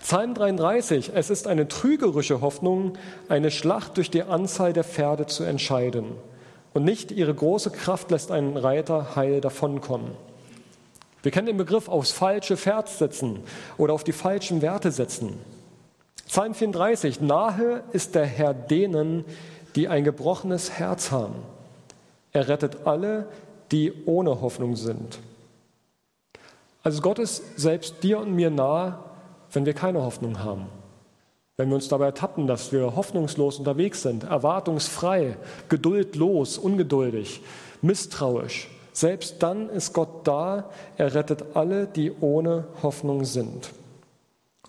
Psalm 0.00 0.34
33, 0.34 1.12
es 1.14 1.30
ist 1.30 1.46
eine 1.46 1.66
trügerische 1.66 2.40
Hoffnung, 2.40 2.92
eine 3.28 3.50
Schlacht 3.50 3.96
durch 3.96 4.10
die 4.10 4.22
Anzahl 4.22 4.72
der 4.72 4.84
Pferde 4.84 5.26
zu 5.26 5.44
entscheiden. 5.44 6.12
Und 6.74 6.84
nicht 6.84 7.10
ihre 7.10 7.34
große 7.34 7.70
Kraft 7.70 8.10
lässt 8.10 8.30
einen 8.30 8.56
Reiter 8.56 9.16
heil 9.16 9.40
davonkommen. 9.40 10.12
Wir 11.22 11.30
kennen 11.30 11.46
den 11.46 11.56
Begriff 11.56 11.88
aufs 11.88 12.10
falsche 12.10 12.56
Pferd 12.56 12.88
setzen 12.88 13.40
oder 13.78 13.94
auf 13.94 14.04
die 14.04 14.12
falschen 14.12 14.60
Werte 14.60 14.90
setzen. 14.90 15.38
Psalm 16.26 16.54
34, 16.54 17.20
nahe 17.20 17.84
ist 17.92 18.14
der 18.14 18.26
Herr 18.26 18.54
denen, 18.54 19.24
die 19.76 19.88
ein 19.88 20.04
gebrochenes 20.04 20.72
Herz 20.72 21.10
haben. 21.10 21.36
Er 22.32 22.48
rettet 22.48 22.86
alle, 22.86 23.28
die 23.72 23.92
ohne 24.06 24.40
Hoffnung 24.40 24.76
sind. 24.76 25.18
Also 26.82 27.00
Gott 27.00 27.18
ist 27.18 27.58
selbst 27.58 28.02
dir 28.02 28.18
und 28.18 28.34
mir 28.34 28.50
nahe, 28.50 28.98
wenn 29.52 29.66
wir 29.66 29.74
keine 29.74 30.02
Hoffnung 30.02 30.42
haben. 30.42 30.66
Wenn 31.56 31.68
wir 31.68 31.76
uns 31.76 31.88
dabei 31.88 32.06
ertappen, 32.06 32.46
dass 32.46 32.72
wir 32.72 32.96
hoffnungslos 32.96 33.58
unterwegs 33.58 34.02
sind, 34.02 34.24
erwartungsfrei, 34.24 35.36
geduldlos, 35.68 36.58
ungeduldig, 36.58 37.42
misstrauisch, 37.82 38.68
selbst 38.92 39.42
dann 39.42 39.68
ist 39.70 39.92
Gott 39.92 40.26
da, 40.26 40.70
er 40.96 41.14
rettet 41.14 41.44
alle, 41.54 41.86
die 41.86 42.12
ohne 42.20 42.64
Hoffnung 42.82 43.24
sind. 43.24 43.70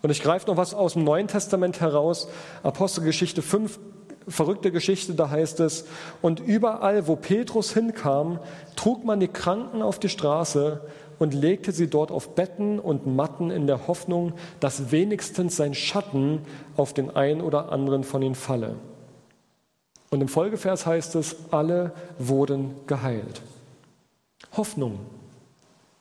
Und 0.02 0.10
ich 0.10 0.22
greife 0.22 0.46
noch 0.46 0.56
was 0.56 0.74
aus 0.74 0.92
dem 0.92 1.04
Neuen 1.04 1.28
Testament 1.28 1.80
heraus, 1.80 2.28
Apostelgeschichte 2.62 3.42
5, 3.42 3.78
verrückte 4.28 4.70
Geschichte, 4.70 5.14
da 5.14 5.30
heißt 5.30 5.60
es, 5.60 5.84
und 6.22 6.40
überall, 6.40 7.06
wo 7.06 7.16
Petrus 7.16 7.72
hinkam, 7.72 8.38
trug 8.76 9.04
man 9.04 9.20
die 9.20 9.28
Kranken 9.28 9.82
auf 9.82 9.98
die 9.98 10.08
Straße 10.08 10.80
und 11.18 11.34
legte 11.34 11.72
sie 11.72 11.88
dort 11.88 12.10
auf 12.10 12.34
Betten 12.34 12.78
und 12.78 13.06
Matten 13.06 13.50
in 13.50 13.66
der 13.66 13.86
Hoffnung, 13.86 14.32
dass 14.60 14.90
wenigstens 14.90 15.56
sein 15.56 15.74
Schatten 15.74 16.40
auf 16.76 16.92
den 16.92 17.14
einen 17.14 17.40
oder 17.40 17.70
anderen 17.70 18.04
von 18.04 18.22
ihnen 18.22 18.34
falle. 18.34 18.76
Und 20.10 20.20
im 20.20 20.28
Folgevers 20.28 20.86
heißt 20.86 21.16
es, 21.16 21.36
alle 21.50 21.92
wurden 22.18 22.74
geheilt. 22.86 23.42
Hoffnung, 24.56 25.00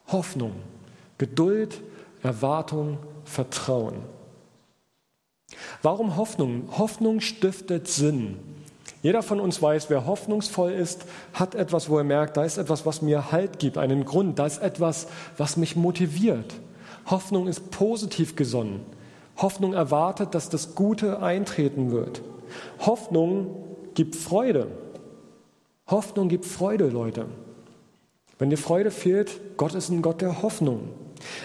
Hoffnung, 0.08 0.54
Geduld, 1.18 1.82
Erwartung, 2.22 2.98
Vertrauen. 3.26 3.96
Warum 5.82 6.16
Hoffnung? 6.18 6.70
Hoffnung 6.78 7.20
stiftet 7.20 7.88
Sinn. 7.88 8.38
Jeder 9.02 9.22
von 9.22 9.42
uns 9.42 9.62
weiß, 9.62 9.90
wer 9.90 10.06
hoffnungsvoll 10.06 10.72
ist, 10.72 11.06
hat 11.34 11.56
etwas, 11.56 11.90
wo 11.90 11.98
er 11.98 12.06
merkt, 12.06 12.38
da 12.38 12.46
ist 12.46 12.58
etwas, 12.58 12.86
was 12.86 13.02
mir 13.02 13.34
Halt 13.34 13.60
gibt, 13.60 13.78
einen 13.78 14.06
Grund, 14.06 14.40
da 14.40 14.46
ist 14.46 14.62
etwas, 14.62 15.08
was 15.38 15.58
mich 15.58 15.76
motiviert. 15.76 16.54
Hoffnung 17.10 17.48
ist 17.48 17.70
positiv 17.70 18.38
gesonnen. 18.38 18.86
Hoffnung 19.38 19.74
erwartet, 19.74 20.34
dass 20.36 20.50
das 20.50 20.74
Gute 20.74 21.22
eintreten 21.22 21.92
wird. 21.92 22.22
Hoffnung 22.80 23.66
gibt 23.94 24.16
Freude. 24.16 24.68
Hoffnung 25.88 26.30
gibt 26.30 26.46
Freude, 26.46 26.88
Leute. 26.88 27.26
Wenn 28.40 28.50
dir 28.50 28.58
Freude 28.58 28.92
fehlt, 28.92 29.58
Gott 29.58 29.76
ist 29.76 29.90
ein 29.90 30.02
Gott 30.02 30.22
der 30.22 30.42
Hoffnung. 30.42 30.90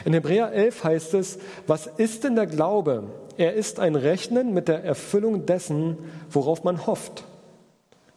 In 0.05 0.13
Hebräer 0.13 0.53
11 0.53 0.85
heißt 0.85 1.15
es, 1.15 1.39
was 1.67 1.87
ist 1.87 2.25
denn 2.25 2.37
der 2.37 2.47
Glaube? 2.47 3.05
Er 3.39 3.55
ist 3.55 3.79
ein 3.79 3.95
Rechnen 3.95 4.53
mit 4.53 4.67
der 4.67 4.83
Erfüllung 4.83 5.47
dessen, 5.47 5.97
worauf 6.29 6.65
man 6.65 6.89
hofft 6.89 7.23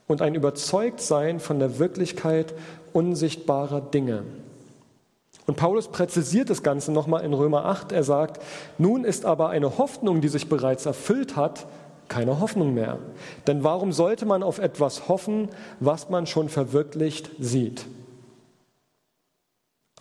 und 0.07 0.23
ein 0.23 0.33
Überzeugtsein 0.33 1.39
von 1.39 1.59
der 1.59 1.77
Wirklichkeit 1.77 2.55
unsichtbarer 2.91 3.81
Dinge. 3.81 4.23
Und 5.45 5.57
Paulus 5.57 5.89
präzisiert 5.89 6.49
das 6.49 6.63
Ganze 6.63 6.91
nochmal 6.91 7.23
in 7.23 7.35
Römer 7.35 7.65
8. 7.65 7.91
Er 7.91 8.03
sagt, 8.03 8.41
nun 8.79 9.05
ist 9.05 9.23
aber 9.25 9.49
eine 9.49 9.77
Hoffnung, 9.77 10.21
die 10.21 10.27
sich 10.27 10.49
bereits 10.49 10.87
erfüllt 10.87 11.35
hat, 11.35 11.67
keine 12.07 12.39
Hoffnung 12.39 12.73
mehr. 12.73 12.97
Denn 13.45 13.63
warum 13.63 13.91
sollte 13.91 14.25
man 14.25 14.41
auf 14.41 14.57
etwas 14.57 15.07
hoffen, 15.07 15.49
was 15.79 16.09
man 16.09 16.25
schon 16.25 16.49
verwirklicht 16.49 17.29
sieht? 17.39 17.85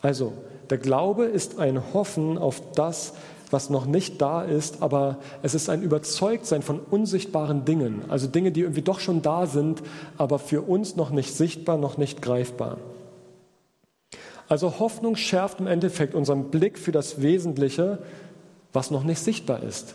Also, 0.01 0.33
der 0.71 0.79
Glaube 0.79 1.27
ist 1.27 1.59
ein 1.59 1.93
Hoffen 1.93 2.39
auf 2.39 2.63
das, 2.75 3.13
was 3.53 3.71
noch 3.71 3.87
nicht 3.87 4.21
da 4.21 4.43
ist, 4.43 4.83
aber 4.83 5.19
es 5.43 5.55
ist 5.55 5.69
ein 5.69 5.83
Überzeugtsein 5.83 6.63
von 6.63 6.79
unsichtbaren 6.79 7.65
Dingen, 7.65 8.05
also 8.09 8.27
Dinge, 8.27 8.53
die 8.53 8.61
irgendwie 8.61 8.83
doch 8.83 9.01
schon 9.01 9.23
da 9.23 9.47
sind, 9.47 9.83
aber 10.19 10.39
für 10.39 10.63
uns 10.63 10.97
noch 10.97 11.11
nicht 11.11 11.35
sichtbar, 11.35 11.77
noch 11.77 11.99
nicht 11.99 12.23
greifbar. 12.23 12.79
Also 14.49 14.81
Hoffnung 14.81 15.15
schärft 15.17 15.61
im 15.61 15.67
Endeffekt 15.67 16.15
unseren 16.15 16.51
Blick 16.51 16.79
für 16.79 16.93
das 16.93 17.23
Wesentliche, 17.23 17.99
was 18.73 18.91
noch 18.91 19.05
nicht 19.05 19.21
sichtbar 19.21 19.63
ist. 19.63 19.95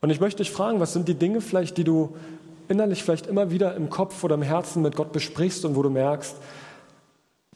Und 0.00 0.10
ich 0.10 0.20
möchte 0.20 0.42
dich 0.42 0.50
fragen, 0.50 0.80
was 0.80 0.92
sind 0.92 1.08
die 1.08 1.14
Dinge 1.14 1.40
vielleicht, 1.40 1.78
die 1.78 1.84
du 1.84 2.14
innerlich 2.68 3.02
vielleicht 3.02 3.26
immer 3.26 3.50
wieder 3.50 3.74
im 3.76 3.88
Kopf 3.88 4.22
oder 4.24 4.34
im 4.34 4.42
Herzen 4.42 4.82
mit 4.82 4.96
Gott 4.96 5.12
besprichst 5.12 5.64
und 5.64 5.76
wo 5.76 5.82
du 5.82 5.90
merkst, 5.90 6.36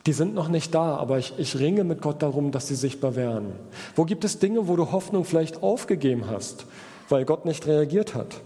die 0.09 0.15
sind 0.15 0.35
noch 0.35 0.49
nicht 0.49 0.75
da, 0.75 0.97
aber 0.97 1.19
ich, 1.19 1.35
ich 1.37 1.59
ringe 1.59 1.85
mit 1.85 2.01
Gott 2.01 2.23
darum, 2.23 2.51
dass 2.51 2.67
sie 2.67 2.77
sichtbar 2.77 3.15
werden. 3.15 3.53
Wo 3.95 4.07
gibt 4.07 4.25
es 4.25 4.39
Dinge, 4.39 4.67
wo 4.67 4.75
du 4.75 4.91
Hoffnung 4.91 5.27
vielleicht 5.27 5.63
aufgegeben 5.63 6.31
hast, 6.31 6.65
weil 7.11 7.27
Gott 7.27 7.45
nicht 7.45 7.67
reagiert 7.67 8.15
hat? 8.15 8.41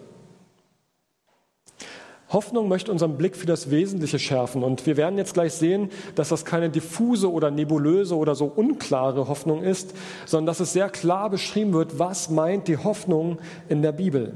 Hoffnung 2.30 2.66
möchte 2.66 2.90
unseren 2.90 3.16
Blick 3.16 3.36
für 3.36 3.46
das 3.46 3.70
Wesentliche 3.70 4.18
schärfen. 4.18 4.64
Und 4.64 4.86
wir 4.86 4.96
werden 4.96 5.16
jetzt 5.18 5.34
gleich 5.34 5.52
sehen, 5.52 5.90
dass 6.16 6.30
das 6.30 6.44
keine 6.44 6.68
diffuse 6.68 7.30
oder 7.30 7.52
nebulöse 7.52 8.16
oder 8.16 8.34
so 8.34 8.46
unklare 8.46 9.28
Hoffnung 9.28 9.62
ist, 9.62 9.94
sondern 10.26 10.46
dass 10.46 10.58
es 10.58 10.72
sehr 10.72 10.90
klar 10.90 11.30
beschrieben 11.30 11.74
wird, 11.74 11.96
was 11.96 12.28
meint 12.28 12.66
die 12.66 12.78
Hoffnung 12.78 13.38
in 13.68 13.82
der 13.82 13.92
Bibel. 13.92 14.34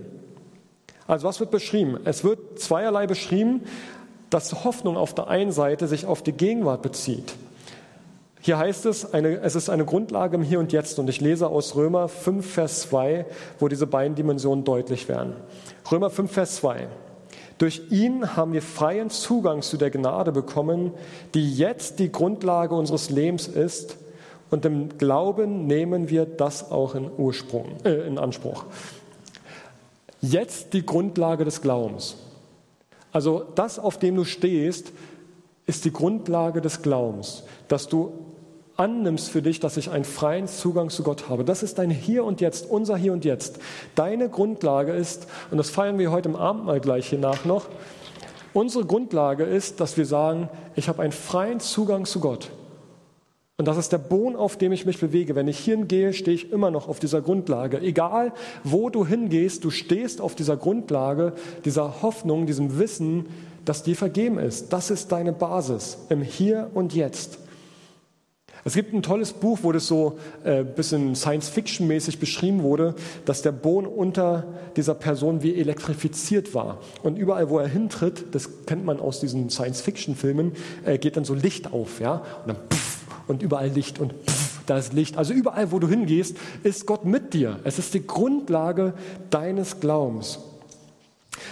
Also 1.09 1.27
was 1.27 1.41
wird 1.41 1.51
beschrieben? 1.51 1.99
Es 2.05 2.23
wird 2.23 2.61
zweierlei 2.61 3.09
beschrieben 3.09 3.63
dass 4.31 4.65
Hoffnung 4.65 4.97
auf 4.97 5.15
der 5.15 5.29
einen 5.29 5.53
Seite 5.53 5.87
sich 5.87 6.07
auf 6.07 6.23
die 6.23 6.33
Gegenwart 6.33 6.83
bezieht. 6.83 7.35
Hier 8.47 8.59
heißt 8.59 8.87
es, 8.87 9.13
eine, 9.13 9.41
es 9.41 9.57
ist 9.57 9.69
eine 9.69 9.85
Grundlage 9.85 10.37
im 10.37 10.43
Hier 10.45 10.61
und 10.61 10.73
Jetzt. 10.73 11.01
Und 11.01 11.09
ich 11.09 11.21
lese 11.21 11.49
aus 11.49 11.75
Römer 11.75 12.07
5, 12.09 12.49
Vers 12.49 12.83
2, 12.83 13.27
wo 13.59 13.67
diese 13.67 13.89
beiden 13.89 14.15
Dimensionen 14.15 14.65
deutlich 14.65 15.09
werden. 15.09 15.35
Römer 15.91 16.11
5, 16.11 16.31
Vers 16.31 16.57
2. 16.57 16.87
Durch 17.59 17.83
ihn 17.91 18.37
haben 18.37 18.53
wir 18.53 18.63
freien 18.63 19.11
Zugang 19.11 19.63
zu 19.63 19.77
der 19.77 19.91
Gnade 19.91 20.31
bekommen, 20.31 20.93
die 21.35 21.55
jetzt 21.55 21.99
die 21.99 22.13
Grundlage 22.13 22.77
unseres 22.77 23.11
Lebens 23.11 23.49
ist. 23.49 23.97
Und 24.49 24.65
im 24.65 24.97
Glauben 24.97 25.67
nehmen 25.67 26.09
wir 26.09 26.25
das 26.25 26.71
auch 26.71 26.95
in, 26.95 27.11
Ursprung, 27.17 27.73
äh, 27.85 28.07
in 28.07 28.17
Anspruch. 28.17 28.65
Jetzt 30.21 30.73
die 30.73 30.87
Grundlage 30.87 31.45
des 31.45 31.63
Glaubens. 31.63 32.17
Also 33.17 33.47
das, 33.55 33.79
auf 33.79 33.99
dem 33.99 34.15
du 34.15 34.25
stehst, 34.25 34.93
ist 35.65 35.87
die 35.87 35.91
Grundlage 35.91 36.61
des 36.61 36.83
Glaubens, 36.83 37.45
dass 37.67 37.89
du 37.89 38.13
annimmst 38.77 39.31
für 39.31 39.41
dich, 39.41 39.59
dass 39.59 39.79
ich 39.79 39.89
einen 39.89 40.05
freien 40.05 40.47
Zugang 40.49 40.91
zu 40.91 41.03
Gott 41.03 41.31
habe. 41.31 41.43
Das 41.43 41.63
ist 41.63 41.79
dein 41.79 41.89
Hier 41.89 42.25
und 42.25 42.43
Jetzt, 42.43 42.69
unser 42.69 42.95
Hier 42.99 43.15
und 43.15 43.25
Jetzt. 43.25 43.59
Deine 43.95 44.29
Grundlage 44.29 44.93
ist, 44.93 45.29
und 45.51 45.57
das 45.57 45.71
feiern 45.71 45.99
wir 45.99 46.11
heute 46.11 46.29
im 46.29 46.37
Abendmahl 46.37 46.79
gleich 46.79 47.09
hiernach 47.09 47.47
noch, 47.47 47.69
unsere 48.53 48.85
Grundlage 48.85 49.45
ist, 49.45 49.81
dass 49.81 49.97
wir 49.97 50.05
sagen, 50.05 50.51
ich 50.75 50.91
habe 50.91 51.01
einen 51.01 51.13
freien 51.13 51.59
Zugang 51.59 52.05
zu 52.05 52.21
Gott. 52.21 52.51
Und 53.59 53.67
das 53.67 53.79
ist 53.79 53.91
der 53.91 53.99
Boden, 53.99 54.37
auf 54.37 54.59
dem 54.59 54.73
ich 54.73 54.85
mich 54.85 55.01
bewege. 55.01 55.35
Wenn 55.35 55.49
ich 55.49 55.59
hierhin 55.59 55.89
gehe, 55.89 56.13
stehe 56.13 56.35
ich 56.35 56.53
immer 56.53 56.71
noch 56.71 56.89
auf 56.89 57.01
dieser 57.01 57.23
Grundlage. 57.23 57.81
Egal, 57.81 58.33
wo 58.65 58.91
du 58.91 59.07
hingehst, 59.07 59.65
du 59.65 59.71
stehst 59.71 60.21
auf 60.21 60.35
dieser 60.35 60.59
Grundlage, 60.59 61.33
dieser 61.65 62.03
Hoffnung, 62.03 62.45
diesem 62.45 62.79
Wissen, 62.79 63.27
dass 63.65 63.83
dir 63.83 63.97
vergeben 63.97 64.39
ist. 64.39 64.75
Das 64.75 64.91
ist 64.91 65.11
deine 65.11 65.33
Basis 65.33 65.97
im 66.11 66.21
Hier 66.21 66.71
und 66.75 66.95
Jetzt. 66.95 67.39
Es 68.67 68.75
gibt 68.75 68.93
ein 68.93 69.03
tolles 69.03 69.33
Buch, 69.33 69.61
wo 69.63 69.73
das 69.73 69.87
so 69.87 70.19
ein 70.45 70.53
äh, 70.53 70.65
bisschen 70.65 71.15
Science-Fiction-mäßig 71.15 72.19
beschrieben 72.19 72.63
wurde, 72.63 72.95
dass 73.25 73.41
der 73.41 73.53
Boden 73.53 73.87
unter 73.87 74.45
dieser 74.77 74.95
Person 74.95 75.43
wie 75.43 75.55
elektrifiziert 75.55 76.53
war. 76.53 76.79
Und 77.03 77.17
überall, 77.17 77.49
wo 77.49 77.59
er 77.59 77.69
hintritt, 77.69 78.35
das 78.35 78.67
kennt 78.67 78.85
man 78.85 78.99
aus 78.99 79.21
diesen 79.21 79.49
Science-Fiction-Filmen, 79.49 80.53
äh, 80.85 80.99
geht 80.99 81.17
dann 81.17 81.25
so 81.25 81.33
Licht 81.33 81.73
auf, 81.73 82.01
ja, 82.01 82.25
und 82.45 82.49
dann 82.49 82.57
pff, 82.69 82.96
und 83.29 83.43
überall 83.43 83.69
Licht 83.69 83.99
und 83.99 84.13
pff, 84.13 84.61
da 84.67 84.79
ist 84.79 84.93
Licht. 84.93 85.17
Also 85.17 85.33
überall, 85.33 85.73
wo 85.73 85.79
du 85.79 85.89
hingehst, 85.89 86.37
ist 86.63 86.87
Gott 86.87 87.05
mit 87.05 87.35
dir. 87.35 87.61
Es 87.65 87.79
ist 87.79 87.95
die 87.95 88.07
Grundlage 88.07 88.95
deines 89.31 89.81
Glaubens. 89.81 90.41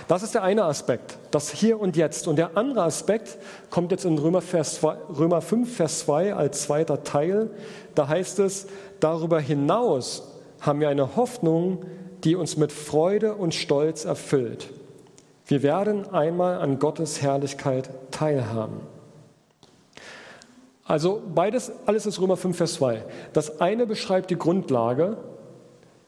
Das 0.08 0.22
ist 0.22 0.34
der 0.34 0.42
eine 0.42 0.64
Aspekt, 0.64 1.18
das 1.30 1.50
Hier 1.50 1.80
und 1.80 1.96
Jetzt. 1.96 2.26
Und 2.26 2.36
der 2.36 2.56
andere 2.56 2.82
Aspekt 2.82 3.38
kommt 3.70 3.90
jetzt 3.90 4.04
in 4.04 4.18
Römer, 4.18 4.42
Vers 4.42 4.76
2, 4.76 4.96
Römer 5.18 5.40
5, 5.40 5.76
Vers 5.76 6.00
2 6.00 6.34
als 6.34 6.62
zweiter 6.62 7.04
Teil. 7.04 7.50
Da 7.94 8.08
heißt 8.08 8.38
es, 8.40 8.66
darüber 9.00 9.40
hinaus 9.40 10.30
haben 10.60 10.80
wir 10.80 10.88
eine 10.88 11.16
Hoffnung, 11.16 11.84
die 12.24 12.36
uns 12.36 12.56
mit 12.56 12.72
Freude 12.72 13.34
und 13.34 13.54
Stolz 13.54 14.04
erfüllt. 14.04 14.70
Wir 15.46 15.62
werden 15.62 16.08
einmal 16.08 16.58
an 16.58 16.78
Gottes 16.78 17.20
Herrlichkeit 17.20 17.90
teilhaben. 18.10 18.93
Also 20.84 21.22
beides, 21.34 21.72
alles 21.86 22.06
ist 22.06 22.20
Römer 22.20 22.36
5, 22.36 22.56
Vers 22.56 22.74
2. 22.74 23.04
Das 23.32 23.60
eine 23.60 23.86
beschreibt 23.86 24.30
die 24.30 24.38
Grundlage, 24.38 25.16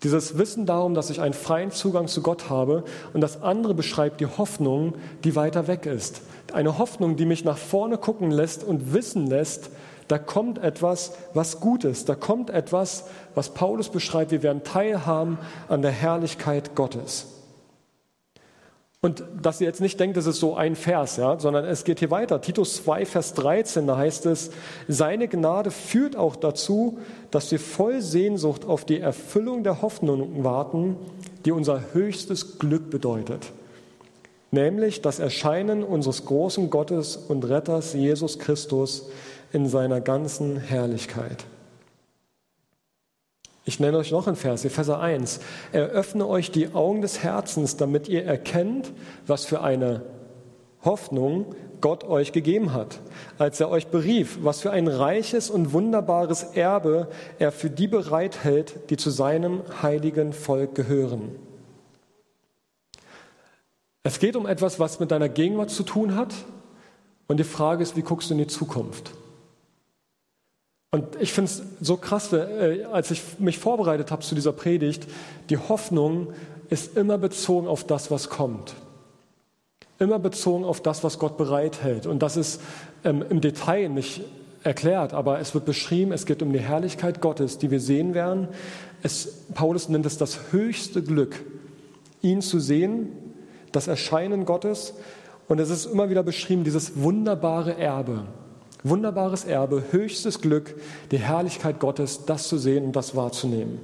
dieses 0.03 0.37
Wissen 0.37 0.67
darum, 0.67 0.95
dass 0.95 1.09
ich 1.09 1.21
einen 1.21 1.33
freien 1.33 1.71
Zugang 1.71 2.07
zu 2.07 2.23
Gott 2.23 2.51
habe. 2.51 2.85
Und 3.15 3.23
das 3.23 3.43
andere 3.43 3.75
beschreibt 3.75 4.21
die 4.21 4.27
Hoffnung, 4.27 4.95
die 5.25 5.35
weiter 5.35 5.67
weg 5.67 5.87
ist. 5.87 6.21
Eine 6.53 6.79
Hoffnung, 6.79 7.17
die 7.17 7.25
mich 7.25 7.45
nach 7.45 7.57
vorne 7.57 7.97
gucken 7.97 8.31
lässt 8.31 8.63
und 8.63 8.93
wissen 8.93 9.27
lässt, 9.27 9.71
da 10.09 10.19
kommt 10.19 10.59
etwas, 10.59 11.15
was 11.35 11.59
gut 11.59 11.85
ist. 11.85 12.09
Da 12.09 12.15
kommt 12.15 12.51
etwas, 12.51 13.07
was 13.35 13.55
Paulus 13.55 13.89
beschreibt. 13.89 14.31
Wir 14.31 14.43
werden 14.43 14.63
teilhaben 14.63 15.39
an 15.69 15.83
der 15.83 15.91
Herrlichkeit 15.91 16.77
Gottes. 16.77 17.36
Und 19.07 19.23
dass 19.41 19.61
ihr 19.61 19.69
jetzt 19.69 19.81
nicht 19.81 20.01
denkt, 20.01 20.17
das 20.17 20.27
ist 20.27 20.41
so 20.41 20.57
ein 20.57 20.75
Vers, 20.75 21.17
ja, 21.17 21.39
sondern 21.39 21.65
es 21.65 21.85
geht 21.85 22.01
hier 22.01 22.11
weiter. 22.11 22.41
Titus 22.41 22.83
2, 22.83 23.07
Vers 23.07 23.35
13, 23.35 23.87
da 23.87 23.97
heißt 23.97 24.27
es, 24.27 24.51
seine 24.89 25.29
Gnade 25.29 25.71
führt 25.71 26.17
auch 26.17 26.35
dazu, 26.35 26.99
dass 27.31 27.53
wir 27.53 27.61
voll 27.61 28.03
Sehnsucht 28.03 28.65
auf 28.65 28.85
die 28.85 28.99
Erfüllung 28.99 29.63
der 29.63 29.81
Hoffnung 29.81 30.43
warten, 30.43 30.97
die 31.45 31.53
unser 31.53 31.83
höchstes 31.93 32.59
Glück 32.59 32.91
bedeutet. 32.91 33.53
Nämlich 34.51 35.03
das 35.03 35.21
Erscheinen 35.21 35.85
unseres 35.85 36.25
großen 36.25 36.69
Gottes 36.69 37.17
und 37.17 37.49
Retters 37.49 37.93
Jesus 37.93 38.41
Christus 38.41 39.09
in 39.53 39.69
seiner 39.69 40.01
ganzen 40.01 40.57
Herrlichkeit. 40.57 41.45
Ich 43.69 43.81
nenne 43.81 43.99
euch 43.99 44.13
noch 44.13 44.29
einen 44.29 44.37
Vers, 44.37 44.65
Epheser 44.65 45.01
1. 45.01 45.41
Eröffne 45.73 46.29
euch 46.29 46.53
die 46.53 46.73
Augen 46.73 47.01
des 47.01 47.25
Herzens, 47.25 47.77
damit 47.77 48.09
ihr 48.09 48.25
erkennt, 48.25 48.93
was 49.27 49.45
für 49.45 49.61
eine 49.61 50.03
Hoffnung 50.85 51.53
Gott 51.81 52.05
euch 52.05 52.31
gegeben 52.31 52.73
hat, 52.73 53.01
als 53.39 53.59
er 53.59 53.69
euch 53.69 53.89
berief, 53.89 54.39
was 54.41 54.61
für 54.61 54.71
ein 54.71 54.87
reiches 54.87 55.51
und 55.51 55.73
wunderbares 55.73 56.45
Erbe 56.45 57.09
er 57.41 57.51
für 57.51 57.69
die 57.69 57.89
bereithält, 57.89 58.89
die 58.89 58.97
zu 58.97 59.11
seinem 59.11 59.63
heiligen 59.83 60.33
Volk 60.33 60.77
gehören. 60.77 61.35
Es 64.05 64.21
geht 64.21 64.37
um 64.37 64.47
etwas, 64.47 64.79
was 64.79 65.01
mit 65.01 65.11
deiner 65.11 65.29
Gegenwart 65.29 65.71
zu 65.71 65.83
tun 65.83 66.15
hat. 66.15 66.33
Und 67.27 67.41
die 67.41 67.45
Frage 67.45 67.83
ist, 67.83 67.97
wie 67.97 68.03
guckst 68.03 68.31
du 68.31 68.35
in 68.35 68.39
die 68.39 68.47
Zukunft? 68.47 69.11
Und 70.97 71.21
ich 71.21 71.35
finde 71.35 71.51
es 71.51 71.63
so 71.83 71.99
krass, 71.99 72.33
äh, 72.33 72.85
als 72.91 73.11
ich 73.11 73.21
mich 73.39 73.59
vorbereitet 73.59 74.11
habe 74.11 74.23
zu 74.23 74.35
dieser 74.35 74.53
Predigt, 74.53 75.07
die 75.51 75.59
Hoffnung 75.59 76.29
ist 76.71 76.97
immer 76.97 77.19
bezogen 77.19 77.67
auf 77.67 77.85
das, 77.85 78.11
was 78.11 78.31
kommt. 78.31 78.73
Immer 79.99 80.19
bezogen 80.19 80.65
auf 80.65 80.81
das, 80.81 81.05
was 81.05 81.19
Gott 81.19 81.37
bereithält. 81.37 82.07
Und 82.07 82.23
das 82.23 82.39
ist 82.39 82.63
ähm, 83.05 83.23
im 83.29 83.43
Detail 83.43 83.91
nicht 83.91 84.23
erklärt, 84.63 85.13
aber 85.13 85.39
es 85.39 85.53
wird 85.53 85.67
beschrieben, 85.67 86.13
es 86.13 86.25
geht 86.25 86.41
um 86.41 86.51
die 86.51 86.61
Herrlichkeit 86.61 87.21
Gottes, 87.21 87.59
die 87.59 87.71
wir 87.71 87.81
sehen 87.81 88.15
werden. 88.15 88.49
Es, 89.03 89.45
Paulus 89.53 89.91
nennt 89.91 90.07
es 90.07 90.17
das 90.17 90.51
höchste 90.51 91.03
Glück, 91.03 91.45
ihn 92.23 92.41
zu 92.41 92.59
sehen, 92.59 93.13
das 93.71 93.87
Erscheinen 93.87 94.47
Gottes. 94.47 94.95
Und 95.47 95.61
es 95.61 95.69
ist 95.69 95.85
immer 95.85 96.09
wieder 96.09 96.23
beschrieben, 96.23 96.65
dieses 96.65 97.03
wunderbare 97.03 97.77
Erbe, 97.77 98.25
Wunderbares 98.89 99.45
Erbe, 99.45 99.83
höchstes 99.91 100.41
Glück, 100.41 100.81
die 101.11 101.19
Herrlichkeit 101.19 101.81
Gottes, 101.81 102.25
das 102.25 102.49
zu 102.49 102.57
sehen 102.57 102.85
und 102.85 102.95
das 102.95 103.17
wahrzunehmen. 103.17 103.81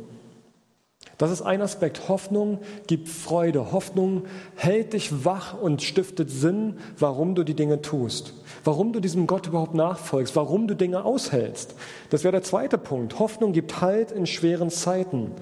Das 1.19 1.31
ist 1.31 1.43
ein 1.43 1.61
Aspekt. 1.63 2.09
Hoffnung 2.09 2.59
gibt 2.87 3.09
Freude. 3.09 3.73
Hoffnung 3.73 4.25
hält 4.57 4.93
dich 4.93 5.25
wach 5.25 5.61
und 5.61 5.83
stiftet 5.83 6.31
Sinn, 6.31 6.79
warum 6.99 7.35
du 7.35 7.45
die 7.45 7.55
Dinge 7.55 7.83
tust. 7.83 8.35
Warum 8.65 8.93
du 8.93 9.01
diesem 9.01 9.27
Gott 9.27 9.47
überhaupt 9.47 9.75
nachfolgst. 9.75 10.35
Warum 10.37 10.67
du 10.67 10.75
Dinge 10.75 11.05
aushältst. 11.05 11.75
Das 12.11 12.25
wäre 12.25 12.33
der 12.33 12.43
zweite 12.43 12.79
Punkt. 12.79 13.19
Hoffnung 13.19 13.53
gibt 13.53 13.81
Halt 13.81 14.11
in 14.11 14.27
schweren 14.27 14.71
Zeiten. 14.71 15.33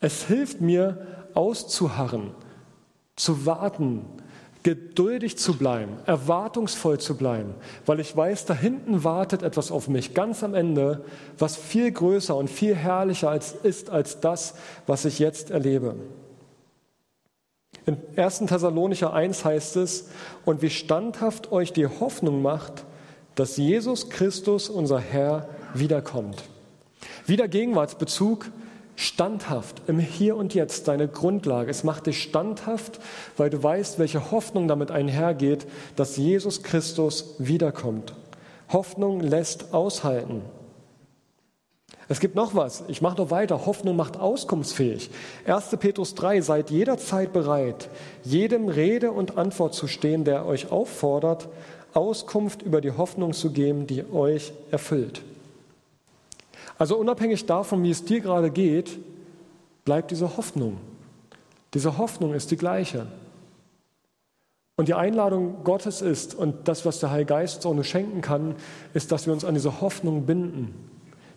Es 0.00 0.24
hilft 0.26 0.60
mir 0.60 1.06
auszuharren, 1.34 2.32
zu 3.16 3.46
warten, 3.46 4.04
geduldig 4.62 5.38
zu 5.38 5.56
bleiben, 5.56 5.92
erwartungsvoll 6.06 6.98
zu 6.98 7.16
bleiben, 7.16 7.54
weil 7.84 8.00
ich 8.00 8.16
weiß, 8.16 8.44
da 8.44 8.54
hinten 8.54 9.02
wartet 9.02 9.42
etwas 9.42 9.70
auf 9.70 9.88
mich, 9.88 10.14
ganz 10.14 10.44
am 10.44 10.54
Ende, 10.54 11.04
was 11.38 11.56
viel 11.56 11.90
größer 11.90 12.36
und 12.36 12.48
viel 12.48 12.74
herrlicher 12.74 13.30
als, 13.30 13.52
ist 13.52 13.90
als 13.90 14.20
das, 14.20 14.54
was 14.86 15.04
ich 15.04 15.18
jetzt 15.18 15.50
erlebe. 15.50 15.96
In 17.86 17.96
1. 18.16 18.40
Thessalonicher 18.46 19.12
1 19.12 19.44
heißt 19.44 19.76
es, 19.76 20.08
und 20.44 20.62
wie 20.62 20.70
standhaft 20.70 21.50
euch 21.50 21.72
die 21.72 21.86
Hoffnung 21.86 22.40
macht, 22.40 22.84
dass 23.34 23.56
Jesus 23.56 24.10
Christus, 24.10 24.68
unser 24.68 25.00
Herr, 25.00 25.48
wiederkommt. 25.74 26.42
Wieder 27.26 27.48
Gegenwartsbezug, 27.48 28.46
standhaft 28.96 29.82
im 29.86 29.98
Hier 29.98 30.36
und 30.36 30.54
Jetzt 30.54 30.88
deine 30.88 31.08
Grundlage. 31.08 31.70
Es 31.70 31.84
macht 31.84 32.06
dich 32.06 32.22
standhaft, 32.22 33.00
weil 33.36 33.50
du 33.50 33.62
weißt, 33.62 33.98
welche 33.98 34.30
Hoffnung 34.30 34.68
damit 34.68 34.90
einhergeht, 34.90 35.66
dass 35.96 36.16
Jesus 36.16 36.62
Christus 36.62 37.34
wiederkommt. 37.38 38.14
Hoffnung 38.72 39.20
lässt 39.20 39.74
aushalten. 39.74 40.42
Es 42.08 42.20
gibt 42.20 42.34
noch 42.34 42.54
was. 42.54 42.84
Ich 42.88 43.00
mache 43.00 43.16
noch 43.16 43.30
weiter. 43.30 43.64
Hoffnung 43.64 43.96
macht 43.96 44.18
auskunftsfähig. 44.18 45.10
1. 45.46 45.76
Petrus 45.78 46.14
3. 46.14 46.40
Seid 46.40 46.70
jederzeit 46.70 47.32
bereit, 47.32 47.88
jedem 48.22 48.68
Rede 48.68 49.12
und 49.12 49.38
Antwort 49.38 49.74
zu 49.74 49.86
stehen, 49.86 50.24
der 50.24 50.44
euch 50.44 50.70
auffordert, 50.70 51.48
Auskunft 51.94 52.62
über 52.62 52.80
die 52.80 52.90
Hoffnung 52.90 53.32
zu 53.32 53.50
geben, 53.50 53.86
die 53.86 54.04
euch 54.12 54.52
erfüllt. 54.70 55.22
Also 56.82 56.96
unabhängig 56.96 57.46
davon, 57.46 57.84
wie 57.84 57.92
es 57.92 58.04
dir 58.04 58.18
gerade 58.18 58.50
geht, 58.50 58.98
bleibt 59.84 60.10
diese 60.10 60.36
Hoffnung. 60.36 60.78
Diese 61.74 61.96
Hoffnung 61.96 62.34
ist 62.34 62.50
die 62.50 62.56
gleiche. 62.56 63.06
Und 64.74 64.88
die 64.88 64.94
Einladung 64.94 65.62
Gottes 65.62 66.02
ist, 66.02 66.34
und 66.34 66.66
das, 66.66 66.84
was 66.84 66.98
der 66.98 67.12
Heilige 67.12 67.28
Geist 67.28 67.64
auch 67.66 67.74
nur 67.74 67.84
schenken 67.84 68.20
kann, 68.20 68.56
ist, 68.94 69.12
dass 69.12 69.26
wir 69.26 69.32
uns 69.32 69.44
an 69.44 69.54
diese 69.54 69.80
Hoffnung 69.80 70.26
binden. 70.26 70.74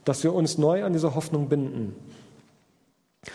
Dass 0.04 0.24
wir 0.24 0.34
uns 0.34 0.58
neu 0.58 0.84
an 0.84 0.94
diese 0.94 1.14
Hoffnung 1.14 1.48
binden. 1.48 1.96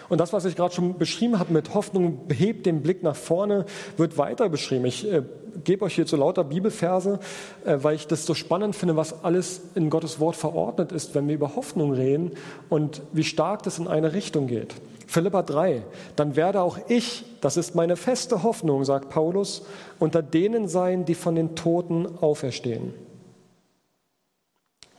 Und 0.09 0.21
das, 0.21 0.33
was 0.33 0.45
ich 0.45 0.57
gerade 0.57 0.75
schon 0.75 0.99
beschrieben 0.99 1.39
habe 1.39 1.53
mit 1.53 1.75
Hoffnung, 1.75 2.21
hebt 2.33 2.67
den 2.67 2.83
Blick 2.83 3.03
nach 3.03 3.17
vorne, 3.17 3.65
wird 3.97 4.19
weiter 4.19 4.49
beschrieben. 4.49 4.85
Ich 4.87 5.11
äh, 5.11 5.23
gebe 5.65 5.85
euch 5.85 5.95
hier 5.95 6.07
so 6.07 6.17
lauter 6.17 6.45
Bibelverse, 6.45 7.19
äh, 7.65 7.79
weil 7.81 7.97
ich 7.97 8.07
das 8.07 8.27
so 8.27 8.35
spannend 8.35 8.77
finde, 8.77 8.97
was 8.97 9.25
alles 9.25 9.63
in 9.75 9.91
Gottes 9.91 10.21
Wort 10.21 10.37
verordnet 10.37 10.93
ist, 10.93 11.15
wenn 11.15 11.29
wir 11.29 11.35
über 11.35 11.57
Hoffnung 11.57 11.93
reden 11.93 12.33
und 12.69 13.03
wie 13.13 13.25
stark 13.25 13.63
das 13.63 13.79
in 13.79 13.89
eine 13.89 14.13
Richtung 14.13 14.47
geht. 14.47 14.75
Philippa 15.07 15.43
3, 15.43 15.83
dann 16.15 16.37
werde 16.37 16.63
auch 16.63 16.79
ich, 16.87 17.25
das 17.41 17.57
ist 17.57 17.75
meine 17.75 17.97
feste 17.97 18.45
Hoffnung, 18.45 18.85
sagt 18.85 19.09
Paulus, 19.09 19.63
unter 19.99 20.23
denen 20.23 20.69
sein, 20.69 21.05
die 21.05 21.17
von 21.17 21.35
den 21.35 21.57
Toten 21.57 22.07
auferstehen. 22.21 22.95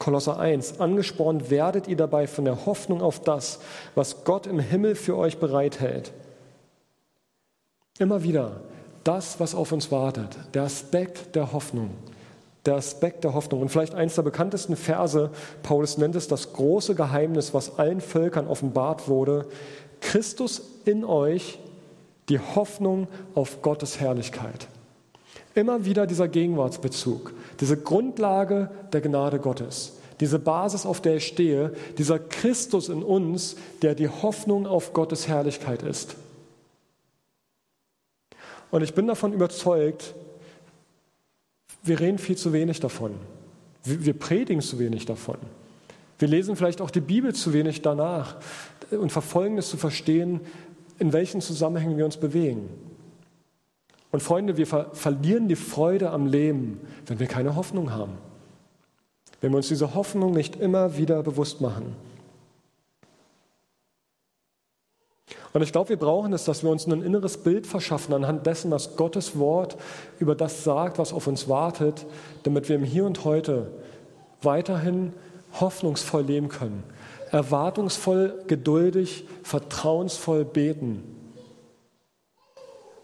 Kolosser 0.01 0.39
1, 0.39 0.79
angespornt 0.79 1.51
werdet 1.51 1.87
ihr 1.87 1.95
dabei 1.95 2.25
von 2.25 2.43
der 2.43 2.65
Hoffnung 2.65 3.03
auf 3.03 3.19
das, 3.19 3.59
was 3.93 4.23
Gott 4.23 4.47
im 4.47 4.57
Himmel 4.57 4.95
für 4.95 5.15
euch 5.15 5.37
bereithält. 5.37 6.11
Immer 7.99 8.23
wieder 8.23 8.61
das, 9.03 9.39
was 9.39 9.53
auf 9.53 9.71
uns 9.71 9.91
wartet, 9.91 10.35
der 10.55 10.63
Aspekt 10.63 11.35
der 11.35 11.53
Hoffnung. 11.53 11.91
Der 12.65 12.77
Aspekt 12.77 13.23
der 13.23 13.35
Hoffnung. 13.35 13.61
Und 13.61 13.69
vielleicht 13.69 13.93
eines 13.93 14.15
der 14.15 14.23
bekanntesten 14.23 14.75
Verse, 14.75 15.29
Paulus 15.61 15.99
nennt 15.99 16.15
es 16.15 16.27
das 16.27 16.51
große 16.51 16.95
Geheimnis, 16.95 17.53
was 17.53 17.77
allen 17.77 18.01
Völkern 18.01 18.47
offenbart 18.47 19.07
wurde. 19.07 19.45
Christus 19.99 20.63
in 20.83 21.05
euch, 21.05 21.59
die 22.27 22.39
Hoffnung 22.39 23.07
auf 23.35 23.61
Gottes 23.61 23.99
Herrlichkeit. 23.99 24.67
Immer 25.53 25.85
wieder 25.85 26.07
dieser 26.07 26.27
Gegenwartsbezug, 26.27 27.33
diese 27.59 27.77
Grundlage 27.77 28.71
der 28.93 29.01
Gnade 29.01 29.39
Gottes, 29.39 29.93
diese 30.19 30.39
Basis, 30.39 30.85
auf 30.85 31.01
der 31.01 31.17
ich 31.17 31.27
stehe, 31.27 31.73
dieser 31.97 32.19
Christus 32.19 32.89
in 32.89 33.03
uns, 33.03 33.57
der 33.81 33.95
die 33.95 34.07
Hoffnung 34.07 34.65
auf 34.65 34.93
Gottes 34.93 35.27
Herrlichkeit 35.27 35.83
ist. 35.83 36.15
Und 38.69 38.83
ich 38.83 38.93
bin 38.93 39.07
davon 39.07 39.33
überzeugt, 39.33 40.13
wir 41.83 41.99
reden 41.99 42.17
viel 42.17 42.37
zu 42.37 42.53
wenig 42.53 42.79
davon. 42.79 43.15
Wir 43.83 44.13
predigen 44.13 44.61
zu 44.61 44.79
wenig 44.79 45.05
davon. 45.05 45.37
Wir 46.19 46.27
lesen 46.27 46.55
vielleicht 46.55 46.81
auch 46.81 46.91
die 46.91 47.01
Bibel 47.01 47.33
zu 47.33 47.51
wenig 47.51 47.81
danach 47.81 48.37
und 48.91 49.11
verfolgen 49.11 49.57
es 49.57 49.69
zu 49.69 49.77
verstehen, 49.77 50.39
in 50.99 51.13
welchen 51.13 51.41
Zusammenhängen 51.41 51.97
wir 51.97 52.05
uns 52.05 52.17
bewegen. 52.17 52.69
Und 54.11 54.21
Freunde, 54.21 54.57
wir 54.57 54.67
ver 54.67 54.89
verlieren 54.93 55.47
die 55.47 55.55
Freude 55.55 56.09
am 56.09 56.27
Leben, 56.27 56.81
wenn 57.05 57.19
wir 57.19 57.27
keine 57.27 57.55
Hoffnung 57.55 57.91
haben. 57.91 58.13
Wenn 59.39 59.51
wir 59.51 59.57
uns 59.57 59.69
diese 59.69 59.95
Hoffnung 59.95 60.33
nicht 60.33 60.57
immer 60.57 60.97
wieder 60.97 61.23
bewusst 61.23 61.61
machen. 61.61 61.95
Und 65.53 65.61
ich 65.61 65.71
glaube, 65.71 65.89
wir 65.89 65.97
brauchen 65.97 66.31
es, 66.33 66.45
dass 66.45 66.63
wir 66.63 66.69
uns 66.69 66.85
ein 66.87 67.01
inneres 67.01 67.37
Bild 67.37 67.67
verschaffen 67.67 68.13
anhand 68.13 68.45
dessen, 68.45 68.71
was 68.71 68.95
Gottes 68.95 69.37
Wort 69.37 69.77
über 70.19 70.35
das 70.35 70.63
sagt, 70.63 70.97
was 70.97 71.11
auf 71.11 71.27
uns 71.27 71.49
wartet, 71.49 72.05
damit 72.43 72.69
wir 72.69 72.77
im 72.77 72.83
Hier 72.83 73.05
und 73.05 73.25
heute 73.25 73.67
weiterhin 74.41 75.13
hoffnungsvoll 75.59 76.23
leben 76.23 76.47
können, 76.47 76.83
erwartungsvoll, 77.31 78.43
geduldig, 78.47 79.25
vertrauensvoll 79.43 80.45
beten. 80.45 81.03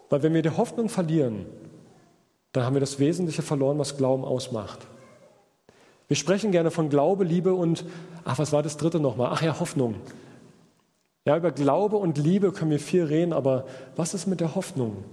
Weil 0.10 0.24
wenn 0.24 0.34
wir 0.34 0.42
die 0.42 0.50
Hoffnung 0.50 0.90
verlieren, 0.90 1.46
dann 2.54 2.64
haben 2.64 2.76
wir 2.76 2.80
das 2.80 3.00
Wesentliche 3.00 3.42
verloren, 3.42 3.78
was 3.78 3.98
Glauben 3.98 4.24
ausmacht. 4.24 4.88
Wir 6.08 6.16
sprechen 6.16 6.52
gerne 6.52 6.72
von 6.72 6.90
Glaube, 6.90 7.26
Liebe 7.26 7.54
und, 7.54 7.84
ach, 8.24 8.40
was 8.40 8.54
war 8.54 8.64
das 8.64 8.78
dritte 8.78 9.00
nochmal? 9.00 9.30
Ach 9.34 9.42
ja, 9.42 9.60
Hoffnung. 9.60 9.96
Ja, 11.26 11.36
über 11.36 11.52
Glaube 11.52 11.98
und 11.98 12.18
Liebe 12.18 12.54
können 12.54 12.72
wir 12.72 12.80
viel 12.80 13.04
reden, 13.04 13.34
aber 13.34 13.66
was 13.98 14.14
ist 14.14 14.28
mit 14.28 14.40
der 14.40 14.56
Hoffnung, 14.56 15.04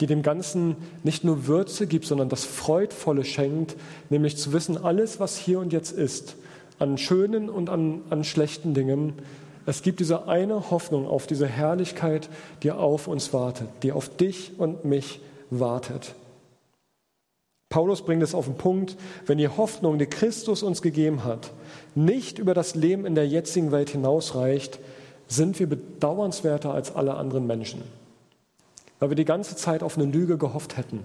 die 0.00 0.06
dem 0.06 0.22
Ganzen 0.22 0.76
nicht 1.02 1.24
nur 1.24 1.48
Würze 1.48 1.88
gibt, 1.88 2.06
sondern 2.06 2.28
das 2.28 2.44
Freudvolle 2.44 3.24
schenkt, 3.24 3.74
nämlich 4.08 4.36
zu 4.36 4.52
wissen, 4.52 4.78
alles, 4.82 5.18
was 5.18 5.36
hier 5.36 5.58
und 5.58 5.72
jetzt 5.72 5.90
ist, 5.90 6.36
an 6.78 6.98
schönen 6.98 7.48
und 7.48 7.68
an, 7.68 8.02
an 8.10 8.22
schlechten 8.22 8.74
Dingen, 8.74 9.14
es 9.66 9.82
gibt 9.82 9.98
diese 10.00 10.28
eine 10.28 10.70
Hoffnung 10.70 11.06
auf 11.08 11.26
diese 11.26 11.46
Herrlichkeit, 11.46 12.28
die 12.62 12.70
auf 12.70 13.08
uns 13.08 13.32
wartet, 13.32 13.68
die 13.82 13.92
auf 13.92 14.08
dich 14.08 14.52
und 14.58 14.84
mich 14.84 15.20
wartet. 15.50 16.14
Paulus 17.68 18.02
bringt 18.02 18.22
es 18.22 18.34
auf 18.34 18.44
den 18.44 18.56
Punkt, 18.56 18.96
wenn 19.26 19.38
die 19.38 19.48
Hoffnung, 19.48 19.98
die 19.98 20.06
Christus 20.06 20.62
uns 20.62 20.82
gegeben 20.82 21.24
hat, 21.24 21.50
nicht 21.96 22.38
über 22.38 22.54
das 22.54 22.76
Leben 22.76 23.04
in 23.04 23.16
der 23.16 23.26
jetzigen 23.26 23.72
Welt 23.72 23.90
hinausreicht, 23.90 24.78
sind 25.26 25.58
wir 25.58 25.68
bedauernswerter 25.68 26.72
als 26.72 26.94
alle 26.94 27.14
anderen 27.14 27.46
Menschen. 27.46 27.82
Weil 28.98 29.10
wir 29.10 29.16
die 29.16 29.26
ganze 29.26 29.56
Zeit 29.56 29.82
auf 29.82 29.98
eine 29.98 30.10
Lüge 30.10 30.38
gehofft 30.38 30.76
hätten. 30.76 31.00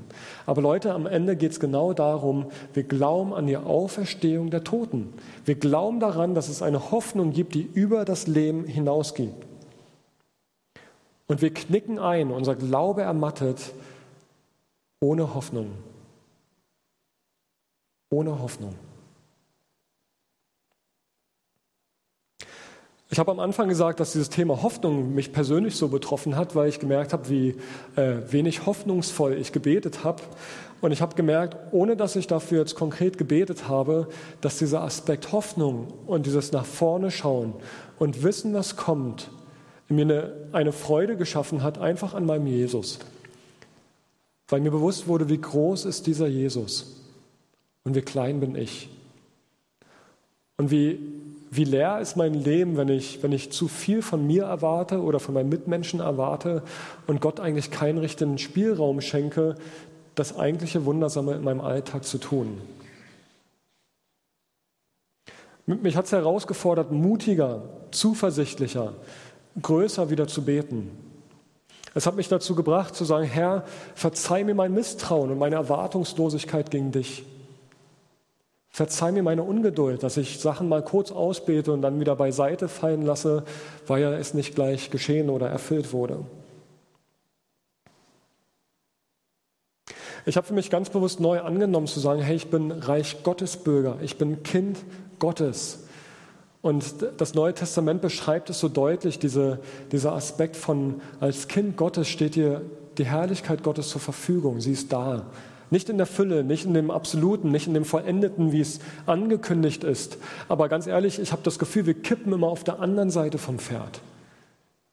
Aber 0.46 0.62
Leute, 0.62 0.94
am 0.94 1.06
Ende 1.06 1.36
geht 1.36 1.52
es 1.52 1.60
genau 1.60 1.94
darum, 1.94 2.46
wir 2.74 2.84
glauben 2.84 3.34
an 3.34 3.48
die 3.48 3.58
Auferstehung 3.58 4.50
der 4.50 4.64
Toten. 4.64 5.14
Wir 5.44 5.56
glauben 5.56 6.00
daran, 6.00 6.34
dass 6.34 6.48
es 6.48 6.62
eine 6.62 6.92
Hoffnung 6.92 7.32
gibt, 7.32 7.54
die 7.54 7.64
über 7.74 8.06
das 8.06 8.28
Leben 8.28 8.66
hinausgeht. 8.66 9.34
Und 11.28 11.42
wir 11.42 11.54
knicken 11.54 12.00
ein, 12.00 12.32
unser 12.32 12.56
Glaube 12.56 13.02
ermattet, 13.02 13.74
ohne 15.02 15.34
Hoffnung. 15.34 15.72
Ohne 18.10 18.40
Hoffnung. 18.40 18.76
Ich 23.14 23.20
habe 23.20 23.30
am 23.30 23.42
Anfang 23.42 23.68
gesagt, 23.68 24.00
dass 24.00 24.14
dieses 24.14 24.30
Thema 24.30 24.64
Hoffnung 24.64 25.14
mich 25.14 25.34
persönlich 25.34 25.76
so 25.76 25.90
betroffen 25.90 26.38
hat, 26.38 26.56
weil 26.56 26.70
ich 26.70 26.80
gemerkt 26.80 27.12
habe, 27.12 27.28
wie 27.28 27.58
äh, 27.98 28.20
wenig 28.30 28.66
hoffnungsvoll 28.66 29.34
ich 29.34 29.52
gebetet 29.52 30.06
habe. 30.06 30.24
Und 30.80 30.94
ich 30.94 31.02
habe 31.02 31.14
gemerkt, 31.16 31.58
ohne 31.74 31.98
dass 31.98 32.16
ich 32.16 32.28
dafür 32.28 32.60
jetzt 32.60 32.76
konkret 32.76 33.18
gebetet 33.18 33.68
habe, 33.68 34.08
dass 34.40 34.60
dieser 34.60 34.82
Aspekt 34.82 35.34
Hoffnung 35.34 35.88
und 36.08 36.26
dieses 36.26 36.54
nach 36.54 36.64
vorne 36.64 37.12
schauen 37.12 37.54
und 38.00 38.24
wissen, 38.24 38.54
was 38.54 38.78
kommt, 38.78 39.30
mir 39.90 40.04
eine, 40.04 40.34
eine 40.54 40.72
Freude 40.72 41.18
geschaffen 41.18 41.64
hat, 41.64 41.80
einfach 41.80 42.14
an 42.14 42.26
meinem 42.26 42.48
Jesus. 42.48 43.00
Weil 44.48 44.62
mir 44.62 44.72
bewusst 44.72 45.10
wurde, 45.10 45.28
wie 45.28 45.42
groß 45.42 45.84
ist 45.84 46.08
dieser 46.08 46.28
Jesus 46.28 46.96
und 47.84 47.94
wie 47.94 48.02
klein 48.02 48.40
bin 48.40 48.56
ich. 48.56 48.88
Und 50.56 50.72
wie 50.72 50.98
wie 51.54 51.66
leer 51.66 52.00
ist 52.00 52.16
mein 52.16 52.34
Leben, 52.34 52.78
wenn 52.78 52.88
ich, 52.88 53.22
wenn 53.24 53.34
ich 53.34 53.52
zu 53.52 53.68
viel 53.68 54.02
von 54.02 54.26
mir 54.26 54.46
erwarte 54.46 55.02
oder 55.02 55.20
von 55.20 55.34
meinen 55.34 55.50
Mitmenschen 55.50 56.00
erwarte 56.00 56.64
und 57.08 57.20
Gott 57.20 57.42
eigentlich 57.42 57.72
keinen 57.72 57.98
richtigen 57.98 58.38
Spielraum 58.38 59.02
schenke, 59.02 59.56
das 60.16 60.38
eigentliche 60.38 60.86
Wundersame 60.86 61.34
in 61.34 61.44
meinem 61.44 61.60
Alltag 61.60 62.06
zu 62.06 62.20
tun. 62.20 62.62
Mich 65.66 65.98
hat 65.98 66.06
es 66.06 66.14
herausgefordert, 66.14 66.92
mutiger, 66.92 67.64
zuversichtlicher, 67.92 68.94
größer 69.62 70.10
wieder 70.10 70.28
zu 70.28 70.46
beten. 70.46 70.90
Es 71.94 72.06
hat 72.06 72.16
mich 72.16 72.30
dazu 72.30 72.56
gebracht 72.56 72.96
zu 72.96 73.04
sagen, 73.04 73.26
Herr, 73.26 73.66
verzeih 73.96 74.46
mir 74.46 74.56
mein 74.56 74.74
Misstrauen 74.74 75.32
und 75.32 75.38
meine 75.38 75.56
Erwartungslosigkeit 75.56 76.72
gegen 76.72 76.94
dich. 76.94 77.26
Verzeih 78.72 79.12
mir 79.12 79.22
meine 79.22 79.44
Ungeduld, 79.44 80.02
dass 80.02 80.16
ich 80.16 80.40
Sachen 80.40 80.70
mal 80.70 80.82
kurz 80.82 81.12
ausbete 81.12 81.74
und 81.74 81.82
dann 81.82 82.00
wieder 82.00 82.16
beiseite 82.16 82.70
fallen 82.70 83.02
lasse, 83.02 83.44
weil 83.86 84.04
es 84.14 84.34
nicht 84.34 84.56
gleich 84.56 84.90
geschehen 84.92 85.30
oder 85.30 85.50
erfüllt 85.50 85.92
wurde. 85.92 86.26
Ich 90.26 90.38
habe 90.38 90.48
für 90.48 90.54
mich 90.54 90.70
ganz 90.70 90.90
bewusst 90.90 91.20
neu 91.20 91.42
angenommen 91.42 91.88
zu 91.88 92.00
sagen, 92.00 92.22
hey, 92.22 92.36
ich 92.36 92.50
bin 92.50 92.72
Reich 92.72 93.24
Gottes 93.24 93.58
Bürger, 93.58 93.98
ich 94.02 94.18
bin 94.18 94.44
Kind 94.44 94.78
Gottes. 95.20 95.80
Und 96.62 96.84
das 97.18 97.34
Neue 97.34 97.56
Testament 97.56 98.02
beschreibt 98.02 98.50
es 98.52 98.60
so 98.60 98.70
deutlich, 98.70 99.18
diese, 99.18 99.60
dieser 99.92 100.14
Aspekt 100.14 100.56
von, 100.56 101.02
als 101.20 101.48
Kind 101.48 101.76
Gottes 101.76 102.08
steht 102.08 102.36
dir 102.36 102.62
die 103.00 103.06
Herrlichkeit 103.06 103.64
Gottes 103.64 103.90
zur 103.90 104.02
Verfügung, 104.02 104.62
sie 104.62 104.74
ist 104.74 104.94
da. 104.94 105.26
Nicht 105.72 105.90
in 105.90 105.98
der 105.98 106.06
Fülle, 106.06 106.44
nicht 106.44 106.66
in 106.66 106.74
dem 106.74 106.92
Absoluten, 106.92 107.50
nicht 107.50 107.66
in 107.66 107.74
dem 107.74 107.86
Vollendeten, 107.86 108.52
wie 108.52 108.60
es 108.60 108.80
angekündigt 109.06 109.84
ist. 109.84 110.18
Aber 110.50 110.70
ganz 110.70 110.86
ehrlich, 110.86 111.18
ich 111.18 111.32
habe 111.32 111.42
das 111.44 111.58
Gefühl, 111.58 111.86
wir 111.86 111.94
kippen 111.96 112.32
immer 112.34 112.48
auf 112.48 112.64
der 112.64 112.80
anderen 112.80 113.10
Seite 113.10 113.38
vom 113.38 113.58
Pferd. 113.58 114.02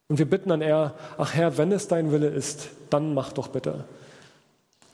Und 0.09 0.19
wir 0.19 0.31
bitten 0.31 0.49
dann 0.49 0.63
eher, 0.63 0.95
ach 1.19 1.35
Herr, 1.35 1.59
wenn 1.59 1.73
es 1.73 1.89
dein 1.89 2.13
Wille 2.13 2.29
ist, 2.29 2.71
dann 2.91 3.13
mach 3.13 3.33
doch 3.33 3.49
bitte. 3.49 3.85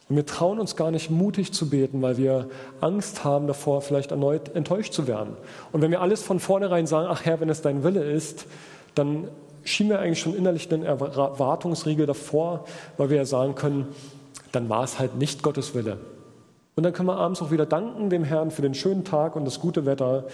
Und 0.08 0.16
wir 0.16 0.26
trauen 0.26 0.58
uns 0.58 0.74
gar 0.74 0.90
nicht 0.90 1.10
mutig 1.10 1.52
zu 1.52 1.68
beten, 1.68 2.02
weil 2.02 2.16
wir 2.16 2.48
Angst 2.80 3.22
haben 3.22 3.46
davor, 3.46 3.80
vielleicht 3.80 4.10
erneut 4.10 4.54
enttäuscht 4.54 4.92
zu 4.92 5.06
werden. 5.06 5.36
Und 5.70 5.82
wenn 5.82 5.90
wir 5.90 6.00
alles 6.00 6.22
von 6.22 6.40
vornherein 6.40 6.86
sagen, 6.86 7.08
ach 7.10 7.24
Herr, 7.24 7.40
wenn 7.40 7.48
es 7.48 7.62
dein 7.62 7.84
Wille 7.84 8.04
ist, 8.04 8.46
dann 8.94 9.28
schieben 9.64 9.90
wir 9.90 10.00
eigentlich 10.00 10.20
schon 10.20 10.34
innerlich 10.36 10.72
einen 10.72 10.84
Erwartungsriegel 10.84 12.06
davor, 12.06 12.64
weil 12.96 13.10
wir 13.10 13.18
ja 13.18 13.24
sagen 13.24 13.54
können, 13.54 13.88
dann 14.54 14.68
war 14.68 14.84
es 14.84 14.98
halt 14.98 15.16
nicht 15.16 15.42
Gottes 15.42 15.74
Wille. 15.74 15.98
Und 16.76 16.82
dann 16.82 16.92
können 16.92 17.08
wir 17.08 17.16
abends 17.16 17.40
auch 17.40 17.50
wieder 17.50 17.66
danken 17.66 18.10
dem 18.10 18.24
Herrn 18.24 18.50
für 18.50 18.62
den 18.62 18.74
schönen 18.74 19.04
Tag 19.04 19.36
und 19.36 19.44
das 19.44 19.60
gute 19.60 19.86
Wetter, 19.86 20.24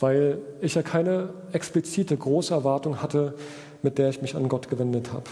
weil 0.00 0.38
ich 0.60 0.74
ja 0.74 0.82
keine 0.82 1.30
explizite 1.52 2.16
große 2.16 2.52
Erwartung 2.52 3.00
hatte, 3.00 3.34
mit 3.82 3.98
der 3.98 4.08
ich 4.08 4.20
mich 4.20 4.34
an 4.34 4.48
Gott 4.48 4.68
gewendet 4.68 5.12
habe. 5.12 5.24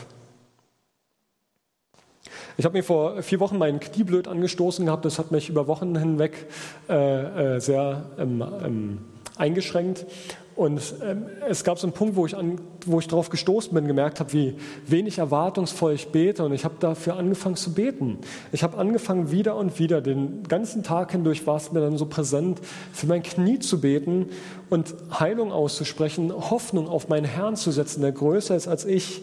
Ich 2.56 2.64
habe 2.64 2.76
mir 2.76 2.84
vor 2.84 3.22
vier 3.22 3.40
Wochen 3.40 3.58
meinen 3.58 3.80
Knie 3.80 4.04
blöd 4.04 4.28
angestoßen 4.28 4.84
gehabt. 4.84 5.04
Das 5.04 5.18
hat 5.18 5.32
mich 5.32 5.48
über 5.48 5.66
Wochen 5.66 5.96
hinweg 5.96 6.46
äh, 6.88 7.56
äh, 7.56 7.60
sehr 7.60 8.04
ähm, 8.18 8.44
ähm, 8.62 8.98
eingeschränkt. 9.36 10.06
Und 10.54 10.80
ähm, 11.02 11.26
es 11.48 11.64
gab 11.64 11.78
so 11.78 11.86
einen 11.86 11.94
Punkt, 11.94 12.14
wo 12.14 12.26
ich, 12.26 12.36
an, 12.36 12.60
wo 12.84 12.98
ich 12.98 13.08
darauf 13.08 13.30
gestoßen 13.30 13.72
bin, 13.72 13.86
gemerkt 13.86 14.20
habe, 14.20 14.32
wie 14.32 14.54
wenig 14.86 15.18
erwartungsvoll 15.18 15.94
ich 15.94 16.08
bete. 16.08 16.44
Und 16.44 16.52
ich 16.52 16.64
habe 16.64 16.74
dafür 16.78 17.16
angefangen 17.16 17.56
zu 17.56 17.72
beten. 17.72 18.18
Ich 18.52 18.62
habe 18.62 18.76
angefangen, 18.76 19.30
wieder 19.30 19.56
und 19.56 19.78
wieder, 19.78 20.02
den 20.02 20.42
ganzen 20.44 20.82
Tag 20.82 21.12
hindurch 21.12 21.46
war 21.46 21.56
es 21.56 21.72
mir 21.72 21.80
dann 21.80 21.96
so 21.96 22.06
präsent, 22.06 22.60
für 22.92 23.06
mein 23.06 23.22
Knie 23.22 23.60
zu 23.60 23.80
beten 23.80 24.26
und 24.68 24.94
Heilung 25.18 25.52
auszusprechen, 25.52 26.32
Hoffnung 26.32 26.88
auf 26.88 27.08
meinen 27.08 27.24
Herrn 27.24 27.56
zu 27.56 27.70
setzen, 27.70 28.02
der 28.02 28.12
größer 28.12 28.54
ist 28.54 28.68
als 28.68 28.84
ich. 28.84 29.22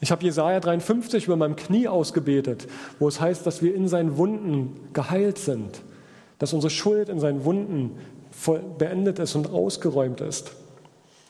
Ich 0.00 0.10
habe 0.10 0.24
Jesaja 0.24 0.60
53 0.60 1.26
über 1.26 1.36
meinem 1.36 1.56
Knie 1.56 1.88
ausgebetet, 1.88 2.66
wo 2.98 3.08
es 3.08 3.20
heißt, 3.20 3.46
dass 3.46 3.62
wir 3.62 3.74
in 3.74 3.88
seinen 3.88 4.16
Wunden 4.16 4.88
geheilt 4.92 5.38
sind, 5.38 5.80
dass 6.38 6.52
unsere 6.52 6.70
Schuld 6.70 7.08
in 7.08 7.18
seinen 7.18 7.44
Wunden 7.44 7.92
beendet 8.78 9.18
ist 9.18 9.34
und 9.34 9.50
ausgeräumt 9.50 10.20
ist. 10.20 10.52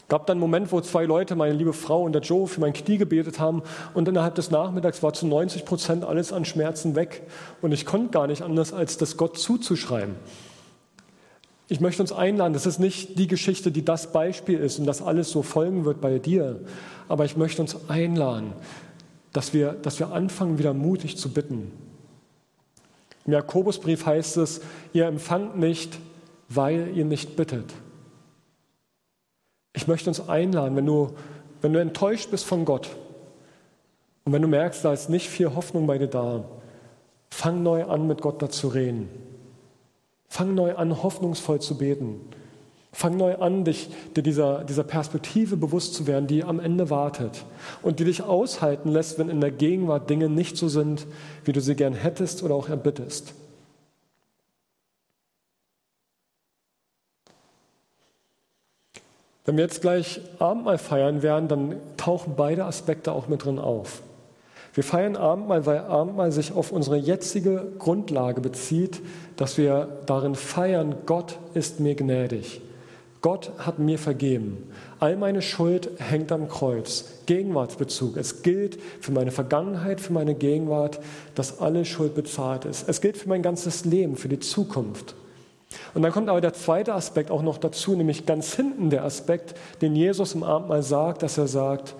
Es 0.06 0.08
gab 0.08 0.26
dann 0.26 0.34
einen 0.34 0.40
Moment, 0.40 0.70
wo 0.70 0.80
zwei 0.80 1.04
Leute, 1.04 1.34
meine 1.34 1.54
liebe 1.54 1.72
Frau 1.72 2.04
und 2.04 2.12
der 2.12 2.22
Joe, 2.22 2.46
für 2.46 2.60
mein 2.60 2.72
Knie 2.72 2.96
gebetet 2.96 3.40
haben 3.40 3.62
und 3.92 4.06
innerhalb 4.06 4.36
des 4.36 4.52
Nachmittags 4.52 5.02
war 5.02 5.12
zu 5.12 5.26
90 5.26 5.64
Prozent 5.64 6.04
alles 6.04 6.32
an 6.32 6.44
Schmerzen 6.44 6.94
weg 6.94 7.22
und 7.60 7.72
ich 7.72 7.86
konnte 7.86 8.10
gar 8.10 8.28
nicht 8.28 8.42
anders, 8.42 8.72
als 8.72 8.98
das 8.98 9.16
Gott 9.16 9.36
zuzuschreiben. 9.36 10.14
Ich 11.68 11.80
möchte 11.80 12.02
uns 12.02 12.12
einladen, 12.12 12.52
das 12.52 12.66
ist 12.66 12.78
nicht 12.78 13.18
die 13.18 13.26
Geschichte, 13.26 13.72
die 13.72 13.84
das 13.84 14.12
Beispiel 14.12 14.60
ist 14.60 14.78
und 14.78 14.86
das 14.86 15.02
alles 15.02 15.30
so 15.30 15.42
folgen 15.42 15.84
wird 15.84 16.00
bei 16.00 16.20
dir, 16.20 16.60
aber 17.08 17.24
ich 17.24 17.36
möchte 17.36 17.60
uns 17.60 17.76
einladen, 17.88 18.52
dass 19.32 19.52
wir, 19.52 19.72
dass 19.72 19.98
wir 19.98 20.12
anfangen, 20.12 20.58
wieder 20.58 20.72
mutig 20.72 21.16
zu 21.16 21.30
bitten. 21.30 21.72
Im 23.26 23.32
Jakobusbrief 23.32 24.06
heißt 24.06 24.36
es, 24.36 24.60
ihr 24.92 25.06
empfangt 25.06 25.58
nicht, 25.58 25.98
weil 26.48 26.96
ihr 26.96 27.04
nicht 27.04 27.36
bittet. 27.36 27.72
ich 29.72 29.86
möchte 29.86 30.08
uns 30.08 30.26
einladen, 30.28 30.74
wenn 30.76 30.86
du, 30.86 31.10
wenn 31.60 31.72
du 31.72 31.80
enttäuscht 31.80 32.30
bist 32.30 32.44
von 32.44 32.64
Gott 32.64 32.88
und 34.24 34.32
wenn 34.32 34.42
du 34.42 34.48
merkst, 34.48 34.84
da 34.84 34.92
ist 34.92 35.10
nicht 35.10 35.28
viel 35.28 35.54
Hoffnung 35.54 35.86
bei 35.86 35.98
dir 35.98 36.08
da, 36.08 36.44
fang 37.30 37.62
neu 37.62 37.84
an, 37.84 38.06
mit 38.06 38.22
Gott 38.22 38.40
da 38.40 38.48
zu 38.48 38.68
reden. 38.68 39.08
Fang 40.28 40.54
neu 40.54 40.74
an, 40.74 41.02
hoffnungsvoll 41.02 41.60
zu 41.60 41.78
beten. 41.78 42.20
Fang 42.92 43.18
neu 43.18 43.36
an, 43.36 43.64
dich, 43.64 43.90
dir 44.16 44.22
dieser, 44.22 44.64
dieser 44.64 44.82
Perspektive 44.82 45.58
bewusst 45.58 45.94
zu 45.94 46.06
werden, 46.06 46.26
die 46.26 46.44
am 46.44 46.58
Ende 46.58 46.88
wartet 46.88 47.44
und 47.82 48.00
die 48.00 48.04
dich 48.04 48.22
aushalten 48.22 48.90
lässt, 48.90 49.18
wenn 49.18 49.28
in 49.28 49.42
der 49.42 49.50
Gegenwart 49.50 50.08
Dinge 50.08 50.30
nicht 50.30 50.56
so 50.56 50.68
sind, 50.68 51.06
wie 51.44 51.52
du 51.52 51.60
sie 51.60 51.74
gern 51.74 51.92
hättest 51.92 52.42
oder 52.42 52.54
auch 52.54 52.70
erbittest. 52.70 53.34
Wenn 59.46 59.56
wir 59.56 59.64
jetzt 59.64 59.80
gleich 59.80 60.20
Abendmahl 60.40 60.76
feiern 60.76 61.22
werden, 61.22 61.48
dann 61.48 61.76
tauchen 61.96 62.34
beide 62.36 62.64
Aspekte 62.64 63.12
auch 63.12 63.28
mit 63.28 63.44
drin 63.44 63.60
auf. 63.60 64.02
Wir 64.74 64.84
feiern 64.84 65.16
Abendmahl, 65.16 65.64
weil 65.64 65.78
Abendmahl 65.78 66.32
sich 66.32 66.52
auf 66.52 66.72
unsere 66.72 66.96
jetzige 66.96 67.66
Grundlage 67.78 68.40
bezieht, 68.40 69.00
dass 69.36 69.56
wir 69.56 69.88
darin 70.04 70.34
feiern, 70.34 70.96
Gott 71.06 71.38
ist 71.54 71.80
mir 71.80 71.94
gnädig. 71.94 72.60
Gott 73.22 73.52
hat 73.58 73.78
mir 73.78 73.98
vergeben. 73.98 74.70
All 75.00 75.16
meine 75.16 75.42
Schuld 75.42 75.90
hängt 75.98 76.30
am 76.30 76.48
Kreuz. 76.48 77.06
Gegenwartsbezug. 77.26 78.16
Es 78.16 78.42
gilt 78.42 78.78
für 79.00 79.12
meine 79.12 79.30
Vergangenheit, 79.30 80.00
für 80.00 80.12
meine 80.12 80.34
Gegenwart, 80.34 81.00
dass 81.34 81.60
alle 81.60 81.84
Schuld 81.84 82.14
bezahlt 82.14 82.64
ist. 82.64 82.88
Es 82.88 83.00
gilt 83.00 83.16
für 83.16 83.28
mein 83.28 83.42
ganzes 83.42 83.84
Leben, 83.84 84.16
für 84.16 84.28
die 84.28 84.40
Zukunft. 84.40 85.14
Und 85.94 86.02
dann 86.02 86.12
kommt 86.12 86.28
aber 86.28 86.40
der 86.40 86.54
zweite 86.54 86.94
Aspekt 86.94 87.30
auch 87.30 87.42
noch 87.42 87.58
dazu, 87.58 87.94
nämlich 87.96 88.26
ganz 88.26 88.54
hinten 88.54 88.90
der 88.90 89.04
Aspekt, 89.04 89.54
den 89.80 89.96
Jesus 89.96 90.34
im 90.34 90.42
Abendmahl 90.42 90.82
sagt, 90.82 91.22
dass 91.22 91.38
er 91.38 91.48
sagt, 91.48 91.94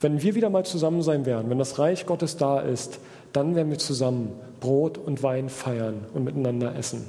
wenn 0.00 0.22
wir 0.22 0.34
wieder 0.34 0.50
mal 0.50 0.64
zusammen 0.64 1.02
sein 1.02 1.26
werden, 1.26 1.50
wenn 1.50 1.58
das 1.58 1.78
Reich 1.78 2.06
Gottes 2.06 2.36
da 2.36 2.60
ist, 2.60 2.98
dann 3.32 3.54
werden 3.54 3.70
wir 3.70 3.78
zusammen 3.78 4.32
Brot 4.60 4.98
und 4.98 5.22
Wein 5.22 5.48
feiern 5.48 6.06
und 6.14 6.24
miteinander 6.24 6.74
essen. 6.76 7.06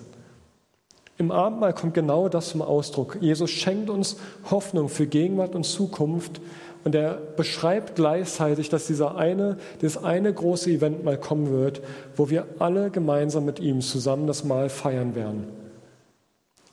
Im 1.18 1.32
Abendmahl 1.32 1.74
kommt 1.74 1.96
genau 1.96 2.30
das 2.30 2.50
zum 2.50 2.62
Ausdruck. 2.62 3.18
Jesus 3.22 3.50
schenkt 3.50 3.90
uns 3.90 4.18
Hoffnung 4.52 4.88
für 4.88 5.08
Gegenwart 5.08 5.56
und 5.56 5.64
Zukunft 5.64 6.40
und 6.84 6.96
er 6.96 7.16
beschreibt 7.36 7.96
gleichzeitig, 7.96 8.70
dass 8.70 8.88
dieser 8.88 9.18
eine, 9.18 9.58
dieses 9.82 10.04
eine 10.04 10.34
große 10.34 10.70
Event 10.70 11.04
mal 11.04 11.18
kommen 11.18 11.52
wird, 11.52 11.82
wo 12.16 12.30
wir 12.30 12.46
alle 12.60 12.90
gemeinsam 12.90 13.46
mit 13.46 13.60
ihm 13.60 13.82
zusammen 13.82 14.28
das 14.28 14.44
Mahl 14.44 14.70
feiern 14.70 15.16
werden. 15.16 15.48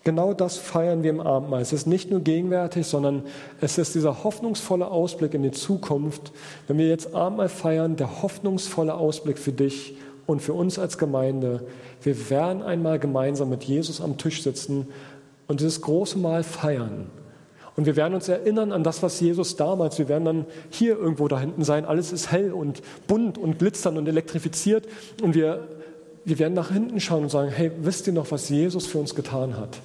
Genau 0.05 0.35
das 0.35 0.59
feiern 0.59 1.03
wir 1.03 1.11
im 1.11 1.21
Abendmahl. 1.21 1.62
Es 1.62 1.73
ist 1.73 1.87
nicht 1.87 2.11
nur 2.11 2.21
gegenwärtig, 2.21 2.87
sondern 2.87 3.23
es 3.62 3.79
ist 3.79 3.95
dieser 3.95 4.23
hoffnungsvolle 4.23 4.87
Ausblick 4.88 5.33
in 5.33 5.43
die 5.43 5.51
Zukunft. 5.51 6.33
Wenn 6.69 6.77
wir 6.77 6.88
jetzt 6.88 7.14
Abendmahl 7.14 7.49
feiern, 7.49 7.97
der 7.97 8.23
hoffnungsvolle 8.23 8.95
Ausblick 8.95 9.38
für 9.38 9.53
dich 9.53 9.97
und 10.27 10.43
für 10.43 10.53
uns 10.53 10.79
als 10.79 10.99
Gemeinde. 10.99 11.67
Wir 12.03 12.31
werden 12.31 12.62
einmal 12.62 12.99
gemeinsam 12.99 13.49
mit 13.51 13.64
Jesus 13.64 14.01
am 14.01 14.19
Tisch 14.19 14.43
sitzen 14.43 14.88
und 15.47 15.61
dieses 15.61 15.81
große 15.81 16.19
Mahl 16.19 16.43
feiern. 16.43 17.07
Und 17.77 17.87
wir 17.87 17.97
werden 17.97 18.15
uns 18.15 18.29
erinnern 18.29 18.71
an 18.71 18.85
das, 18.85 19.03
was 19.03 19.19
Jesus 19.19 19.57
damals, 19.57 19.99
wir 19.99 20.09
werden 20.09 20.25
dann 20.25 20.47
hier 20.71 20.97
irgendwo 20.97 21.27
da 21.27 21.41
hinten 21.41 21.65
sein, 21.65 21.85
alles 21.85 22.13
ist 22.13 22.31
hell 22.31 22.53
und 22.53 22.83
bunt 23.09 23.37
und 23.37 23.59
glitzern 23.59 23.99
und 23.99 24.07
elektrifiziert 24.07 24.87
und 25.23 25.35
wir, 25.35 25.67
wir 26.25 26.39
werden 26.39 26.55
nach 26.55 26.71
hinten 26.71 27.01
schauen 27.01 27.25
und 27.25 27.31
sagen, 27.31 27.51
hey, 27.51 27.73
wisst 27.81 28.07
ihr 28.07 28.13
noch, 28.13 28.31
was 28.31 28.49
Jesus 28.49 28.87
für 28.87 28.99
uns 28.99 29.15
getan 29.15 29.57
hat? 29.57 29.81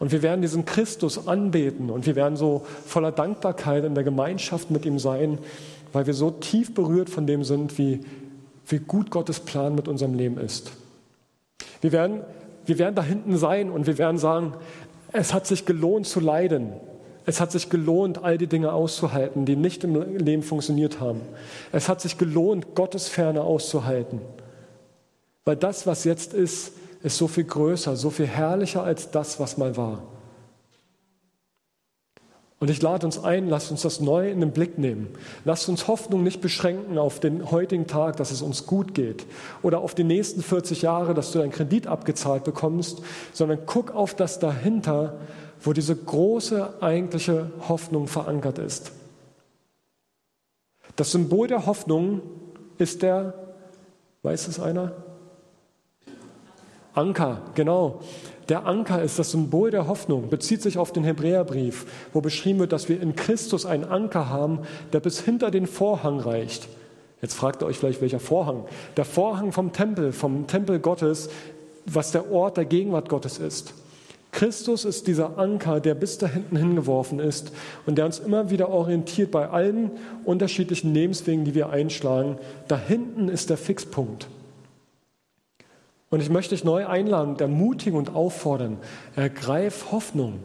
Und 0.00 0.10
wir 0.10 0.22
werden 0.22 0.42
diesen 0.42 0.64
Christus 0.64 1.28
anbeten 1.28 1.88
und 1.88 2.04
wir 2.06 2.16
werden 2.16 2.36
so 2.36 2.66
voller 2.84 3.12
Dankbarkeit 3.12 3.84
in 3.84 3.94
der 3.94 4.02
Gemeinschaft 4.02 4.72
mit 4.72 4.84
ihm 4.84 4.98
sein, 4.98 5.38
weil 5.92 6.06
wir 6.06 6.14
so 6.14 6.32
tief 6.32 6.74
berührt 6.74 7.08
von 7.08 7.28
dem 7.28 7.44
sind, 7.44 7.78
wie, 7.78 8.00
wie 8.66 8.80
gut 8.80 9.10
Gottes 9.10 9.38
Plan 9.38 9.76
mit 9.76 9.86
unserem 9.86 10.14
Leben 10.14 10.38
ist. 10.38 10.72
Wir 11.80 11.92
werden, 11.92 12.22
wir 12.66 12.78
werden 12.78 12.96
da 12.96 13.04
hinten 13.04 13.36
sein 13.36 13.70
und 13.70 13.86
wir 13.86 13.98
werden 13.98 14.18
sagen, 14.18 14.54
es 15.12 15.32
hat 15.32 15.46
sich 15.46 15.64
gelohnt 15.64 16.06
zu 16.08 16.18
leiden. 16.18 16.72
Es 17.26 17.40
hat 17.40 17.52
sich 17.52 17.70
gelohnt, 17.70 18.22
all 18.22 18.36
die 18.36 18.46
Dinge 18.46 18.72
auszuhalten, 18.72 19.46
die 19.46 19.56
nicht 19.56 19.84
im 19.84 20.18
Leben 20.18 20.42
funktioniert 20.42 21.00
haben. 21.00 21.22
Es 21.72 21.88
hat 21.88 22.00
sich 22.00 22.18
gelohnt, 22.18 22.74
Gottes 22.74 23.08
Ferne 23.08 23.42
auszuhalten. 23.42 24.20
Weil 25.44 25.56
das, 25.56 25.86
was 25.86 26.04
jetzt 26.04 26.34
ist, 26.34 26.72
ist 27.02 27.16
so 27.16 27.28
viel 27.28 27.44
größer, 27.44 27.96
so 27.96 28.10
viel 28.10 28.26
herrlicher 28.26 28.82
als 28.82 29.10
das, 29.10 29.40
was 29.40 29.56
mal 29.56 29.76
war. 29.76 30.02
Und 32.60 32.70
ich 32.70 32.80
lade 32.80 33.04
uns 33.04 33.22
ein, 33.22 33.48
lasst 33.50 33.70
uns 33.70 33.82
das 33.82 34.00
neu 34.00 34.30
in 34.30 34.40
den 34.40 34.52
Blick 34.52 34.78
nehmen. 34.78 35.08
Lasst 35.44 35.68
uns 35.68 35.86
Hoffnung 35.86 36.22
nicht 36.22 36.40
beschränken 36.40 36.96
auf 36.96 37.20
den 37.20 37.50
heutigen 37.50 37.86
Tag, 37.86 38.16
dass 38.16 38.30
es 38.30 38.40
uns 38.40 38.64
gut 38.64 38.94
geht 38.94 39.26
oder 39.62 39.80
auf 39.80 39.94
die 39.94 40.04
nächsten 40.04 40.42
40 40.42 40.80
Jahre, 40.80 41.12
dass 41.12 41.32
du 41.32 41.40
deinen 41.40 41.50
Kredit 41.50 41.86
abgezahlt 41.86 42.44
bekommst, 42.44 43.02
sondern 43.34 43.66
guck 43.66 43.94
auf 43.94 44.14
das 44.14 44.38
dahinter, 44.38 45.18
wo 45.64 45.72
diese 45.72 45.96
große 45.96 46.82
eigentliche 46.82 47.50
Hoffnung 47.68 48.06
verankert 48.06 48.58
ist. 48.58 48.92
Das 50.96 51.10
Symbol 51.10 51.48
der 51.48 51.66
Hoffnung 51.66 52.20
ist 52.78 53.02
der, 53.02 53.34
weiß 54.22 54.46
es 54.46 54.60
einer? 54.60 54.92
Anker, 56.92 57.42
genau. 57.54 58.00
Der 58.48 58.66
Anker 58.66 59.02
ist 59.02 59.18
das 59.18 59.30
Symbol 59.30 59.70
der 59.70 59.88
Hoffnung, 59.88 60.28
bezieht 60.28 60.62
sich 60.62 60.76
auf 60.76 60.92
den 60.92 61.02
Hebräerbrief, 61.02 61.86
wo 62.12 62.20
beschrieben 62.20 62.60
wird, 62.60 62.72
dass 62.72 62.90
wir 62.90 63.00
in 63.00 63.16
Christus 63.16 63.64
einen 63.64 63.84
Anker 63.84 64.28
haben, 64.28 64.60
der 64.92 65.00
bis 65.00 65.20
hinter 65.20 65.50
den 65.50 65.66
Vorhang 65.66 66.20
reicht. 66.20 66.68
Jetzt 67.22 67.34
fragt 67.34 67.62
ihr 67.62 67.66
euch 67.66 67.78
vielleicht, 67.78 68.02
welcher 68.02 68.20
Vorhang? 68.20 68.66
Der 68.98 69.06
Vorhang 69.06 69.50
vom 69.50 69.72
Tempel, 69.72 70.12
vom 70.12 70.46
Tempel 70.46 70.78
Gottes, 70.78 71.30
was 71.86 72.12
der 72.12 72.30
Ort 72.30 72.58
der 72.58 72.66
Gegenwart 72.66 73.08
Gottes 73.08 73.38
ist. 73.38 73.72
Christus 74.34 74.84
ist 74.84 75.06
dieser 75.06 75.38
Anker, 75.38 75.78
der 75.78 75.94
bis 75.94 76.18
da 76.18 76.26
hinten 76.26 76.56
hingeworfen 76.56 77.20
ist 77.20 77.52
und 77.86 77.96
der 77.96 78.04
uns 78.04 78.18
immer 78.18 78.50
wieder 78.50 78.68
orientiert 78.68 79.30
bei 79.30 79.48
allen 79.48 79.92
unterschiedlichen 80.24 80.92
Lebenswegen, 80.92 81.44
die 81.44 81.54
wir 81.54 81.70
einschlagen. 81.70 82.36
Da 82.66 82.76
hinten 82.76 83.28
ist 83.28 83.48
der 83.48 83.56
Fixpunkt. 83.56 84.26
Und 86.10 86.20
ich 86.20 86.30
möchte 86.30 86.54
dich 86.56 86.64
neu 86.64 86.84
einladen, 86.84 87.36
ermutigen 87.38 87.96
und 87.96 88.14
auffordern, 88.14 88.78
ergreif 89.14 89.92
Hoffnung. 89.92 90.40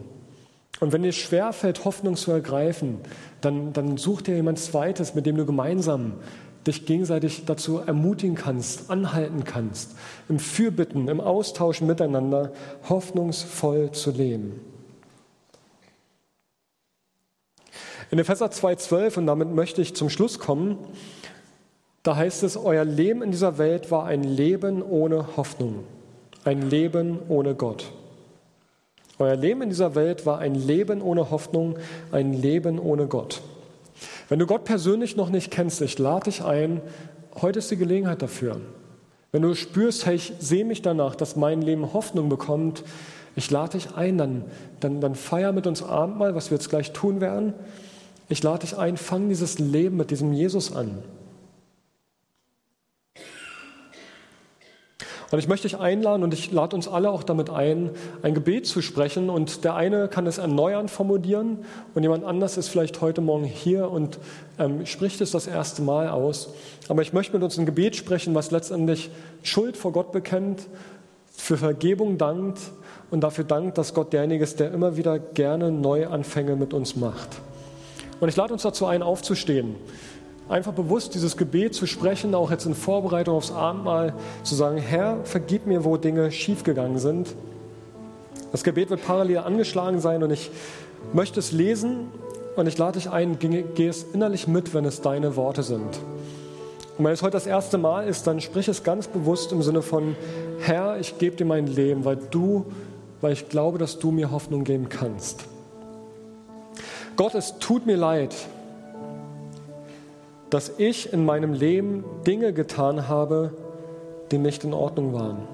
Und 0.78 0.92
wenn 0.92 1.02
dir 1.02 1.12
schwerfällt, 1.12 1.84
Hoffnung 1.84 2.14
zu 2.14 2.30
ergreifen, 2.30 2.98
dann, 3.40 3.72
dann 3.72 3.96
such 3.96 4.22
dir 4.22 4.36
jemand 4.36 4.60
Zweites, 4.60 5.16
mit 5.16 5.26
dem 5.26 5.36
du 5.36 5.44
gemeinsam 5.44 6.14
dich 6.66 6.86
gegenseitig 6.86 7.44
dazu 7.46 7.78
ermutigen 7.78 8.34
kannst, 8.34 8.90
anhalten 8.90 9.44
kannst, 9.44 9.96
im 10.28 10.38
Fürbitten, 10.38 11.08
im 11.08 11.20
Austauschen 11.20 11.86
miteinander 11.86 12.52
hoffnungsvoll 12.88 13.92
zu 13.92 14.10
leben. 14.10 14.60
In 18.10 18.18
Epheser 18.18 18.46
2,12, 18.46 19.18
und 19.18 19.26
damit 19.26 19.54
möchte 19.54 19.80
ich 19.80 19.94
zum 19.94 20.10
Schluss 20.10 20.38
kommen, 20.38 20.78
da 22.02 22.16
heißt 22.16 22.42
es, 22.42 22.56
euer 22.56 22.84
Leben 22.84 23.22
in 23.22 23.30
dieser 23.30 23.58
Welt 23.58 23.90
war 23.90 24.06
ein 24.06 24.24
Leben 24.24 24.82
ohne 24.82 25.36
Hoffnung, 25.36 25.84
ein 26.44 26.68
Leben 26.68 27.18
ohne 27.28 27.54
Gott. 27.54 27.92
Euer 29.18 29.36
Leben 29.36 29.62
in 29.62 29.68
dieser 29.68 29.94
Welt 29.94 30.24
war 30.24 30.38
ein 30.38 30.54
Leben 30.54 31.02
ohne 31.02 31.30
Hoffnung, 31.30 31.78
ein 32.10 32.32
Leben 32.32 32.78
ohne 32.78 33.06
Gott. 33.06 33.42
Wenn 34.30 34.38
du 34.38 34.46
Gott 34.46 34.62
persönlich 34.62 35.16
noch 35.16 35.28
nicht 35.28 35.50
kennst, 35.50 35.82
ich 35.82 35.98
lade 35.98 36.26
dich 36.26 36.44
ein, 36.44 36.80
heute 37.42 37.58
ist 37.58 37.72
die 37.72 37.76
Gelegenheit 37.76 38.22
dafür. 38.22 38.60
Wenn 39.32 39.42
du 39.42 39.56
spürst, 39.56 40.06
hey, 40.06 40.14
ich 40.14 40.32
sehe 40.38 40.64
mich 40.64 40.82
danach, 40.82 41.16
dass 41.16 41.34
mein 41.34 41.62
Leben 41.62 41.92
Hoffnung 41.92 42.28
bekommt, 42.28 42.84
ich 43.34 43.50
lade 43.50 43.76
dich 43.76 43.96
ein, 43.96 44.18
dann, 44.18 44.44
dann, 44.78 45.00
dann 45.00 45.16
feier 45.16 45.50
mit 45.50 45.66
uns 45.66 45.82
Abendmahl, 45.82 46.36
was 46.36 46.52
wir 46.52 46.58
jetzt 46.58 46.70
gleich 46.70 46.92
tun 46.92 47.20
werden. 47.20 47.54
Ich 48.28 48.40
lade 48.44 48.60
dich 48.60 48.78
ein, 48.78 48.96
fang 48.96 49.28
dieses 49.28 49.58
Leben 49.58 49.96
mit 49.96 50.12
diesem 50.12 50.32
Jesus 50.32 50.76
an. 50.76 50.98
Und 55.30 55.38
ich 55.38 55.46
möchte 55.46 55.68
dich 55.68 55.78
einladen 55.78 56.24
und 56.24 56.34
ich 56.34 56.50
lade 56.50 56.74
uns 56.74 56.88
alle 56.88 57.10
auch 57.10 57.22
damit 57.22 57.50
ein, 57.50 57.90
ein 58.22 58.34
Gebet 58.34 58.66
zu 58.66 58.82
sprechen. 58.82 59.30
Und 59.30 59.64
der 59.64 59.76
eine 59.76 60.08
kann 60.08 60.26
es 60.26 60.38
erneuernd 60.38 60.90
formulieren 60.90 61.58
und 61.94 62.02
jemand 62.02 62.24
anders 62.24 62.56
ist 62.56 62.68
vielleicht 62.68 63.00
heute 63.00 63.20
Morgen 63.20 63.44
hier 63.44 63.90
und 63.90 64.18
ähm, 64.58 64.86
spricht 64.86 65.20
es 65.20 65.30
das 65.30 65.46
erste 65.46 65.82
Mal 65.82 66.08
aus. 66.08 66.50
Aber 66.88 67.02
ich 67.02 67.12
möchte 67.12 67.32
mit 67.32 67.44
uns 67.44 67.58
ein 67.58 67.66
Gebet 67.66 67.94
sprechen, 67.94 68.34
was 68.34 68.50
letztendlich 68.50 69.10
Schuld 69.42 69.76
vor 69.76 69.92
Gott 69.92 70.10
bekennt, 70.10 70.66
für 71.32 71.56
Vergebung 71.56 72.18
dankt 72.18 72.58
und 73.12 73.20
dafür 73.20 73.44
dankt, 73.44 73.78
dass 73.78 73.94
Gott 73.94 74.12
derjenige 74.12 74.42
ist, 74.42 74.58
der 74.58 74.72
immer 74.72 74.96
wieder 74.96 75.20
gerne 75.20 75.70
Neuanfänge 75.70 76.56
mit 76.56 76.74
uns 76.74 76.96
macht. 76.96 77.28
Und 78.18 78.28
ich 78.28 78.36
lade 78.36 78.52
uns 78.52 78.62
dazu 78.62 78.84
ein, 78.86 79.02
aufzustehen 79.02 79.76
einfach 80.50 80.72
bewusst 80.72 81.14
dieses 81.14 81.36
Gebet 81.36 81.74
zu 81.74 81.86
sprechen, 81.86 82.34
auch 82.34 82.50
jetzt 82.50 82.66
in 82.66 82.74
Vorbereitung 82.74 83.36
aufs 83.36 83.52
Abendmahl, 83.52 84.14
zu 84.42 84.54
sagen, 84.54 84.78
Herr, 84.78 85.18
vergib 85.24 85.66
mir, 85.66 85.84
wo 85.84 85.96
Dinge 85.96 86.32
schiefgegangen 86.32 86.98
sind. 86.98 87.34
Das 88.50 88.64
Gebet 88.64 88.90
wird 88.90 89.06
parallel 89.06 89.38
angeschlagen 89.38 90.00
sein 90.00 90.22
und 90.24 90.32
ich 90.32 90.50
möchte 91.12 91.38
es 91.38 91.52
lesen 91.52 92.08
und 92.56 92.66
ich 92.66 92.76
lade 92.76 92.98
dich 92.98 93.10
ein, 93.10 93.38
geh 93.38 93.86
es 93.86 94.02
innerlich 94.12 94.48
mit, 94.48 94.74
wenn 94.74 94.84
es 94.84 95.00
deine 95.00 95.36
Worte 95.36 95.62
sind. 95.62 96.00
Und 96.98 97.04
wenn 97.04 97.12
es 97.12 97.22
heute 97.22 97.32
das 97.32 97.46
erste 97.46 97.78
Mal 97.78 98.08
ist, 98.08 98.26
dann 98.26 98.40
sprich 98.40 98.66
es 98.66 98.82
ganz 98.82 99.06
bewusst 99.06 99.52
im 99.52 99.62
Sinne 99.62 99.82
von, 99.82 100.16
Herr, 100.58 100.98
ich 100.98 101.16
gebe 101.18 101.36
dir 101.36 101.44
mein 101.44 101.68
Leben, 101.68 102.04
weil 102.04 102.16
du, 102.16 102.66
weil 103.20 103.32
ich 103.32 103.48
glaube, 103.48 103.78
dass 103.78 104.00
du 104.00 104.10
mir 104.10 104.32
Hoffnung 104.32 104.64
geben 104.64 104.88
kannst. 104.88 105.44
Gott, 107.16 107.34
es 107.36 107.58
tut 107.58 107.86
mir 107.86 107.96
leid, 107.96 108.34
dass 110.50 110.72
ich 110.78 111.12
in 111.12 111.24
meinem 111.24 111.52
Leben 111.52 112.04
Dinge 112.26 112.52
getan 112.52 113.08
habe, 113.08 113.52
die 114.30 114.38
nicht 114.38 114.64
in 114.64 114.74
Ordnung 114.74 115.12
waren. 115.12 115.48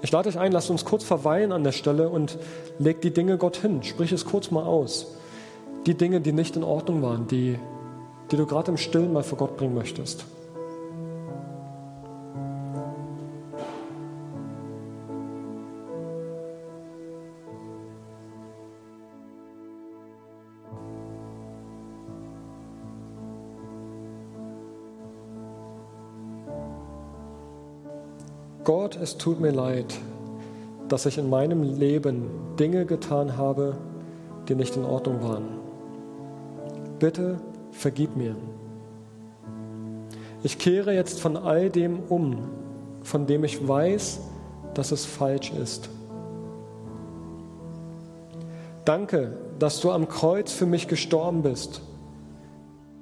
Ich 0.00 0.12
lade 0.12 0.30
dich 0.30 0.38
ein, 0.38 0.52
lass 0.52 0.70
uns 0.70 0.84
kurz 0.84 1.04
verweilen 1.04 1.52
an 1.52 1.64
der 1.64 1.72
Stelle 1.72 2.08
und 2.08 2.38
leg 2.78 3.00
die 3.00 3.10
Dinge 3.10 3.36
Gott 3.36 3.56
hin. 3.56 3.82
Sprich 3.82 4.12
es 4.12 4.24
kurz 4.24 4.50
mal 4.50 4.64
aus. 4.64 5.14
Die 5.86 5.94
Dinge, 5.94 6.20
die 6.20 6.32
nicht 6.32 6.56
in 6.56 6.64
Ordnung 6.64 7.02
waren, 7.02 7.26
die, 7.26 7.58
die 8.30 8.36
du 8.36 8.46
gerade 8.46 8.70
im 8.70 8.76
Stillen 8.76 9.12
mal 9.12 9.22
vor 9.22 9.38
Gott 9.38 9.56
bringen 9.56 9.74
möchtest. 9.74 10.24
Gott, 28.68 28.98
es 29.00 29.16
tut 29.16 29.40
mir 29.40 29.50
leid, 29.50 29.98
dass 30.88 31.06
ich 31.06 31.16
in 31.16 31.30
meinem 31.30 31.62
Leben 31.62 32.28
Dinge 32.60 32.84
getan 32.84 33.38
habe, 33.38 33.78
die 34.46 34.54
nicht 34.54 34.76
in 34.76 34.84
Ordnung 34.84 35.22
waren. 35.22 35.46
Bitte 36.98 37.40
vergib 37.70 38.14
mir. 38.14 38.36
Ich 40.42 40.58
kehre 40.58 40.92
jetzt 40.92 41.18
von 41.18 41.38
all 41.38 41.70
dem 41.70 41.98
um, 42.10 42.36
von 43.00 43.26
dem 43.26 43.42
ich 43.42 43.66
weiß, 43.66 44.20
dass 44.74 44.92
es 44.92 45.06
falsch 45.06 45.50
ist. 45.50 45.88
Danke, 48.84 49.38
dass 49.58 49.80
du 49.80 49.92
am 49.92 50.08
Kreuz 50.10 50.52
für 50.52 50.66
mich 50.66 50.88
gestorben 50.88 51.40
bist, 51.40 51.80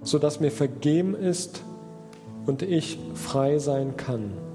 sodass 0.01 0.39
mir 0.39 0.53
vergeben 0.53 1.17
ist 1.17 1.65
und 2.47 2.63
ich 2.63 3.01
frei 3.15 3.59
sein 3.59 3.97
kann. 3.97 4.46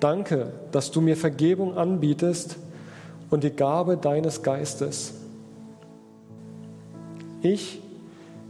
Danke, 0.00 0.52
dass 0.72 0.90
du 0.90 1.00
mir 1.00 1.16
Vergebung 1.16 1.76
anbietest 1.76 2.56
und 3.28 3.44
die 3.44 3.50
Gabe 3.50 3.96
deines 3.96 4.42
Geistes. 4.42 5.14
Ich 7.42 7.80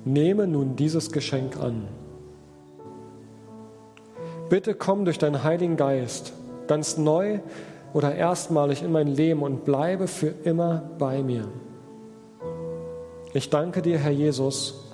nehme 0.04 0.46
nun 0.46 0.76
dieses 0.76 1.12
Geschenk 1.12 1.56
an. 1.56 1.88
Bitte 4.48 4.74
komm 4.74 5.04
durch 5.04 5.18
deinen 5.18 5.44
Heiligen 5.44 5.76
Geist 5.76 6.32
ganz 6.66 6.96
neu 6.96 7.40
oder 7.92 8.14
erstmalig 8.14 8.82
in 8.82 8.92
mein 8.92 9.08
Leben 9.08 9.42
und 9.42 9.64
bleibe 9.64 10.06
für 10.06 10.28
immer 10.44 10.82
bei 10.98 11.22
mir. 11.22 11.48
Ich 13.32 13.50
danke 13.50 13.82
dir, 13.82 13.98
Herr 13.98 14.12
Jesus. 14.12 14.86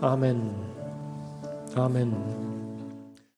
Amen. 0.00 0.50
Amen. 1.74 2.59